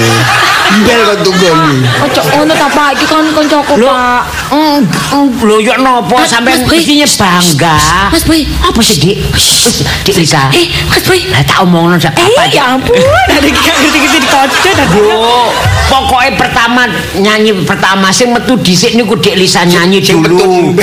[0.67, 1.77] Mbel kok tunggoni.
[2.03, 2.89] ojo ngono ta, Pak.
[2.93, 4.21] Iki kan kancaku, Pak.
[4.51, 4.79] mm,
[5.15, 7.75] mm, lho ya napa Mas- sampean mestinya bangga.
[8.11, 8.43] Mas Boy.
[8.61, 9.17] Apa sih, Dik?
[9.31, 10.51] Wis, Dik Lisa.
[10.51, 11.23] Eh, Mas Boy.
[11.31, 12.93] Lah tak omongno sak Eh, apa ya ampun.
[13.37, 14.97] Adek gak ngerti-ngerti dikode tadi.
[14.97, 15.49] Yo,
[15.87, 16.81] pokoknya pertama
[17.15, 20.73] nyanyi pertama sing metu dhisik niku Dik Lisa nyanyi dulu.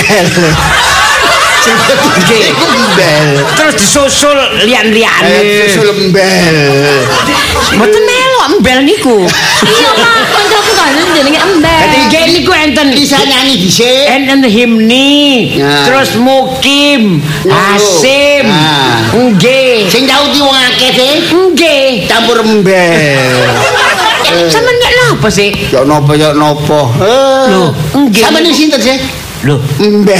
[3.57, 5.32] Terus disusul lian-liane.
[5.32, 6.57] Eh, susul mbel.
[7.74, 8.03] Mboten
[8.45, 9.18] melok mbel niku.
[9.64, 10.16] Iya, Pak.
[10.28, 11.80] Kancaku kan jenenge embel.
[11.80, 14.05] Dadi nggih niku enten Bisa nyanyi dhisik.
[14.12, 15.57] enten himni,
[15.88, 17.24] terus mukim.
[17.49, 17.80] Nah.
[19.09, 19.88] Nggih.
[19.88, 21.12] Sing nyauti wong akeh sih.
[21.32, 21.88] Nggih.
[22.05, 23.32] Campur mbel.
[24.53, 25.49] Sampeyan nek napa sih?
[25.72, 26.80] Ya napa ya napa.
[27.01, 27.45] Eh.
[27.49, 28.20] Loh, nggih.
[28.20, 28.99] Sampeyan iki sinten sih?
[29.45, 30.16] Lho, Mbel.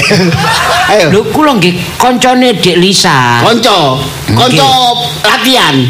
[0.93, 1.09] Ayo.
[1.09, 3.41] lho kula nggih kancane Dik Lisa.
[3.41, 4.05] Konco.
[4.37, 4.69] Konco
[5.25, 5.81] latihan.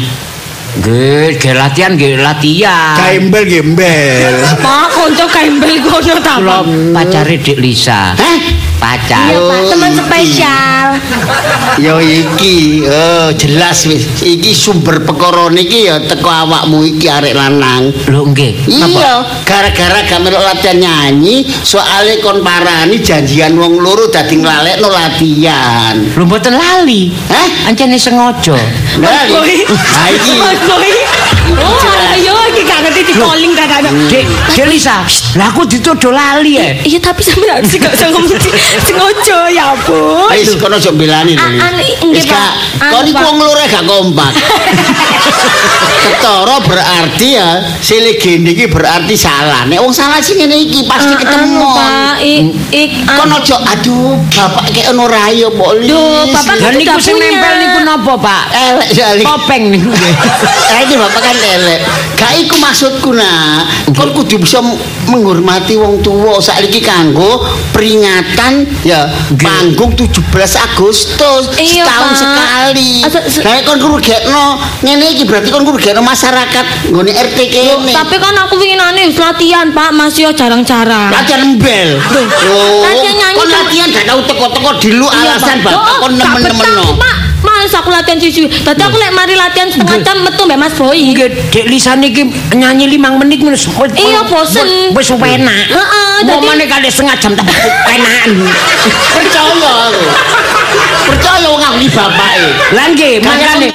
[0.75, 2.99] Nggih, nggih latihan nggih latihan.
[2.99, 4.33] Gembel gembel.
[4.59, 6.63] Pak, kanca kembel kono ta, Pak.
[6.91, 8.11] pacare Dik Lisa.
[8.19, 8.39] Hah?
[8.75, 9.31] Pacar.
[9.31, 9.59] Iya, Pak.
[9.59, 10.87] Oh, Teman spesial.
[11.79, 14.07] Ya iki, oh, jelas wis.
[14.23, 17.91] Iki sumber perkara niki ya teko awakmu iki arek lanang.
[18.07, 18.67] Lho nggih.
[18.67, 25.95] Iya, gara-gara gak melok latihan nyanyi, soalnya kon parani janjian wong loro dadi nglalekno latihan.
[26.15, 27.11] Lho mboten lali.
[27.31, 27.71] Hah?
[27.71, 28.55] Ancene sengaja.
[28.99, 29.65] Lali.
[29.67, 30.35] Ha iki.
[31.55, 31.77] Oh,
[32.15, 33.89] ayo iki gak ngerti di calling dadane.
[34.09, 35.05] Dek, Dek Lisa,
[35.37, 36.67] lah aku dituduh lali ya.
[36.81, 38.29] Iya tapi sampe harus gak usah ngomong
[38.81, 40.29] sengaja ya ampun.
[40.33, 41.41] Wis kono sok belani lho.
[41.41, 42.33] A- anu, nggih, Wis, Pak.
[42.33, 42.53] Kak.
[42.81, 44.31] Anu, Kon iku wong loro gak kompak.
[46.05, 49.65] Ketara berarti ya si legende iki berarti salah.
[49.65, 51.61] Nek wong salah sih ngene iki pasti ketemu.
[51.61, 52.15] Anu, Pak,
[52.71, 57.15] ik Kon ojo aduh bapak kayak ono rayo kok Duh, bapak Lah kan niku sing
[57.17, 58.43] nempel niku napa, Pak?
[58.53, 59.23] elek sekali.
[59.23, 60.15] Topeng niku nggih.
[60.73, 61.79] Eh ini bapak kan elek.
[62.15, 63.67] Gak iku maksudku nak.
[63.91, 64.59] Kon kudu bisa
[65.05, 70.11] menghormati wong tua saiki kanggo peringatan ya panggung 17
[70.57, 72.17] Agustus setahun Pak.
[72.17, 72.91] sekali.
[73.01, 74.45] Ah, se- se- Nah kon kurugekno
[74.81, 77.93] ngene iki berarti kon kurugekno masyarakat nggone RT kene.
[77.93, 81.09] Tapi kan aku winginane wis latihan, Pak, Mas yo jarang-jarang.
[81.09, 81.97] latihan embel.
[81.97, 85.71] Oh, latihan nyanyi kon kan- latihan gak tau teko-teko dilu alasan Pak.
[85.71, 87.15] bapak kon nemen-nemen Pak.
[87.45, 88.49] Males aku latihan sisi.
[88.49, 91.13] Dadi aku lek mari latihan setengah jam metu mbek Mas Boy.
[91.13, 94.65] Nggih, Dek Lisa niki nyanyi limang menit wis Iya, bosen.
[94.91, 95.69] Wis enak.
[95.69, 97.45] Heeh, Mau dadi- meneh kali setengah jam tak
[97.93, 98.29] enakan.
[99.13, 100.44] Percaya aku.
[101.05, 102.47] Percaya wong aku iki bapake.
[102.71, 103.67] Lah nggih, mangkane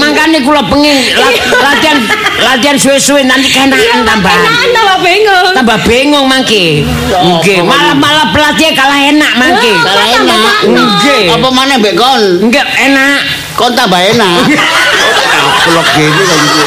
[0.00, 1.98] mangkane kula pengen la- latihan
[2.40, 4.32] latihan suwe-suwe nanti kenakan tambah.
[4.72, 5.52] Tambah bingung.
[5.54, 6.82] Tambah bingung mangke.
[7.12, 9.72] Nggih, malah-malah pelatih kalah enak mangke.
[9.76, 10.56] Kok tambah enak.
[10.66, 11.24] Nggih.
[11.36, 12.22] Apa maneh mbek kon?
[12.48, 13.20] Enggak enak.
[13.54, 14.36] Kon tambah enak.
[15.66, 16.62] Blok gini kan iki.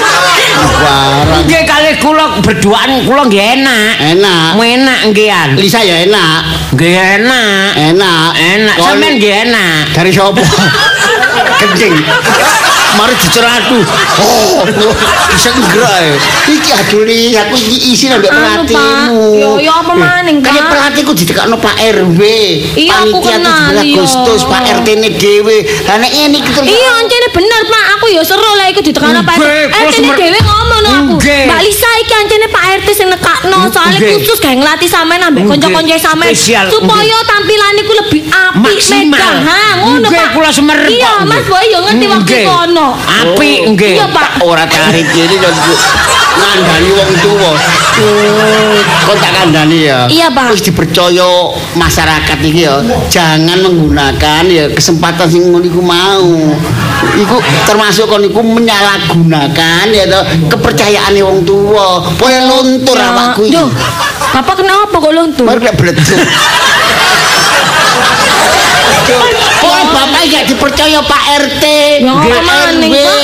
[0.58, 3.92] Barang Nggih kalih kula berduaan kula nggih enak.
[4.16, 4.50] enak.
[4.56, 5.50] Mu enak nggih an.
[5.60, 6.40] Lisa ya enak.
[6.76, 7.70] Nggih enak.
[7.76, 8.30] Enak.
[8.38, 8.76] Enak.
[8.80, 9.82] Sampeyan nggih enak.
[9.94, 10.42] Dari sapa?
[11.62, 11.96] Kencing.
[12.98, 13.78] Mari diceratu.
[14.20, 14.66] Oh,
[15.30, 16.18] bisa nggerak.
[16.48, 17.04] Iki aduh
[17.40, 18.22] aku iki isi Pak.
[18.24, 19.28] pelatihmu.
[19.36, 20.68] Yo, yo apa maning, Kan Pak?
[20.70, 22.22] pelatihku didekakno Pak RW.
[22.76, 23.94] Iya, aku kenal, 17 iya.
[23.96, 25.58] Agustus Pak RT ne dhewe.
[25.86, 27.84] Lah nek ngene iki terus Iya, ancene bener, Pak.
[27.98, 29.96] Aku ya seru lah iku ditekan Pak RT.
[29.96, 31.16] Semer- dhewe ngomong no aku.
[31.20, 35.96] Mbak Lisa iki ancene Pak RT sing nekakno, soalnya khusus gawe ngelatih sampean ambek kanca-kanca
[35.96, 36.34] sampean
[36.70, 38.78] supaya tampilan iku lebih apik
[39.08, 39.36] megah.
[39.46, 40.30] Ha, ngono, Nggih, Pak.
[40.36, 41.46] kula semer, Iya, Mas.
[41.46, 42.46] Boy yo ngerti waktu Nggih.
[42.46, 42.88] kono.
[42.98, 43.94] Apik nggih.
[43.98, 44.30] Iya, Pak.
[44.42, 45.50] ora tarik kiri yo
[46.40, 47.52] ngandani wong tuwa.
[49.06, 50.00] Kok tak kandhani ya.
[50.08, 50.54] Iya, Pak.
[50.54, 51.30] Wis dipercaya
[51.76, 52.80] masyarakat iki ya,
[53.10, 56.56] jangan menggunakan ya kesempatan sing ngono iku mau.
[57.00, 62.04] Iku termasuk kon iku menyalahgunakan ya toh kepercayaane wong tuwa.
[62.16, 63.56] Pokoke luntur awakku iki.
[63.56, 63.70] Duh,
[64.30, 65.46] Bapak kenapa kok luntur?
[65.48, 66.06] Baru lek bleduk.
[69.60, 71.64] Oh, bapak gak dipercaya Pak RT,
[72.00, 73.20] Ya, Pak apa maning, RW, Pak?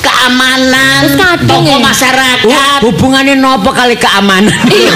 [0.00, 1.00] keamanan,
[1.44, 1.76] tokoh ya?
[1.82, 2.78] masyarakat.
[2.80, 4.54] Oh, hubungannya nopo kali keamanan?
[4.70, 4.94] Iya.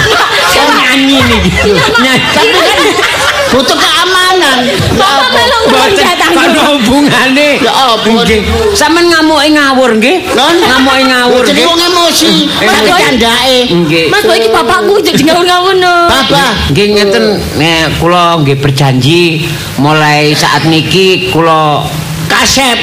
[0.49, 1.41] Saya nyanyi nih.
[2.01, 2.23] Nyanyi.
[3.49, 4.57] Butuh keamanan.
[4.93, 6.31] Bapak datang.
[6.37, 7.49] ana hubungane.
[7.59, 8.21] Ya ampun.
[8.21, 8.41] Nggih.
[8.77, 10.17] Sampeyan ngamuki ngawur nggih?
[10.37, 10.55] Non?
[10.61, 11.69] Ngamuki ngawur Jadi nggih.
[11.69, 12.99] wong emosi, Boy.
[13.01, 13.59] candake.
[13.73, 14.05] Nggih.
[14.13, 15.95] Mas Boy iki bapakku jadi ngawur-ngawur no.
[16.07, 17.25] Papa, Nggih ngeten
[17.57, 19.49] nek kula nggih berjanji
[19.81, 21.85] mulai saat niki kula
[22.29, 22.77] kasep.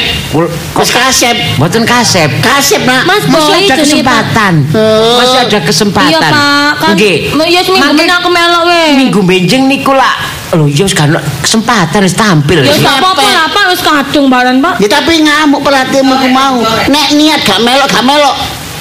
[0.75, 1.37] Mas kasep.
[1.57, 2.29] mboten kasep.
[2.43, 3.07] Kasep, Nak.
[3.07, 4.53] Mas Masih ada jenenge, kesempatan.
[4.75, 5.17] Oh.
[5.23, 6.11] Masih ada kesempatan.
[6.13, 7.17] Iya Pak, kan Nggih.
[7.47, 8.89] ya seminggu aku melok weh.
[8.99, 10.36] Minggu benjing niku lah.
[10.55, 11.11] Lho ya wis kan
[11.43, 12.63] kesempatan wis tampil.
[12.63, 14.75] Ya gak apa-apa lah Pak wis kadung barang Pak.
[14.79, 16.63] Ya tapi ngamuk pelatihmu ku mau.
[16.87, 18.37] Nek niat gak melok, gak melok.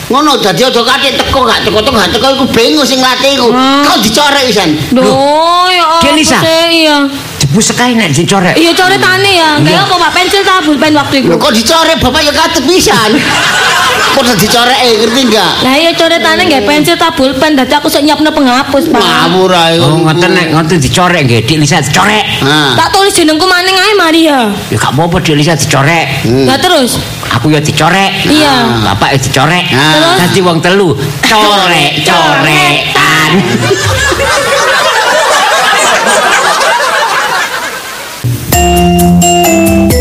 [0.05, 3.49] Ngono dadi aja katik teko gak teko teko gak teko iku bingung sing ngelatih iku.
[3.49, 3.81] Hmm.
[3.81, 4.69] Kau dicorek pisan.
[4.93, 6.37] Duh, ya apa Gelisa.
[6.69, 6.97] iya.
[7.55, 8.59] Jebus sekali nek dicorek.
[8.59, 9.55] Iya coretane ya.
[9.63, 11.31] Kayak apa Pak pensil ta pulpen waktu itu.
[11.31, 13.15] Lho kok dicorek bapak ya katut pisan.
[14.11, 15.63] Kok dicorek eh ngerti enggak?
[15.63, 18.99] Lah iya coretane nggak pensil ta pulpen dadi aku sok nyiapno penghapus Pak.
[18.99, 19.79] Ngawur ae.
[19.79, 22.43] Oh ngoten nek ngoten dicorek nggih Dik Lisa dicorek.
[22.43, 22.75] Nah.
[22.75, 24.51] Tak tulis jenengku maning ae Maria.
[24.67, 26.27] Ya gak apa-apa Dik Lisa dicorek.
[26.27, 26.51] Hmm.
[26.51, 26.99] Lah terus
[27.39, 28.27] Aku ya dicorek.
[28.27, 28.83] Iya.
[28.83, 29.63] Bapak ya dicorek.
[29.71, 30.27] Terus?
[30.27, 30.91] Dadi wong telu.
[31.23, 33.31] Corek-corekan.
[39.21, 39.94] Música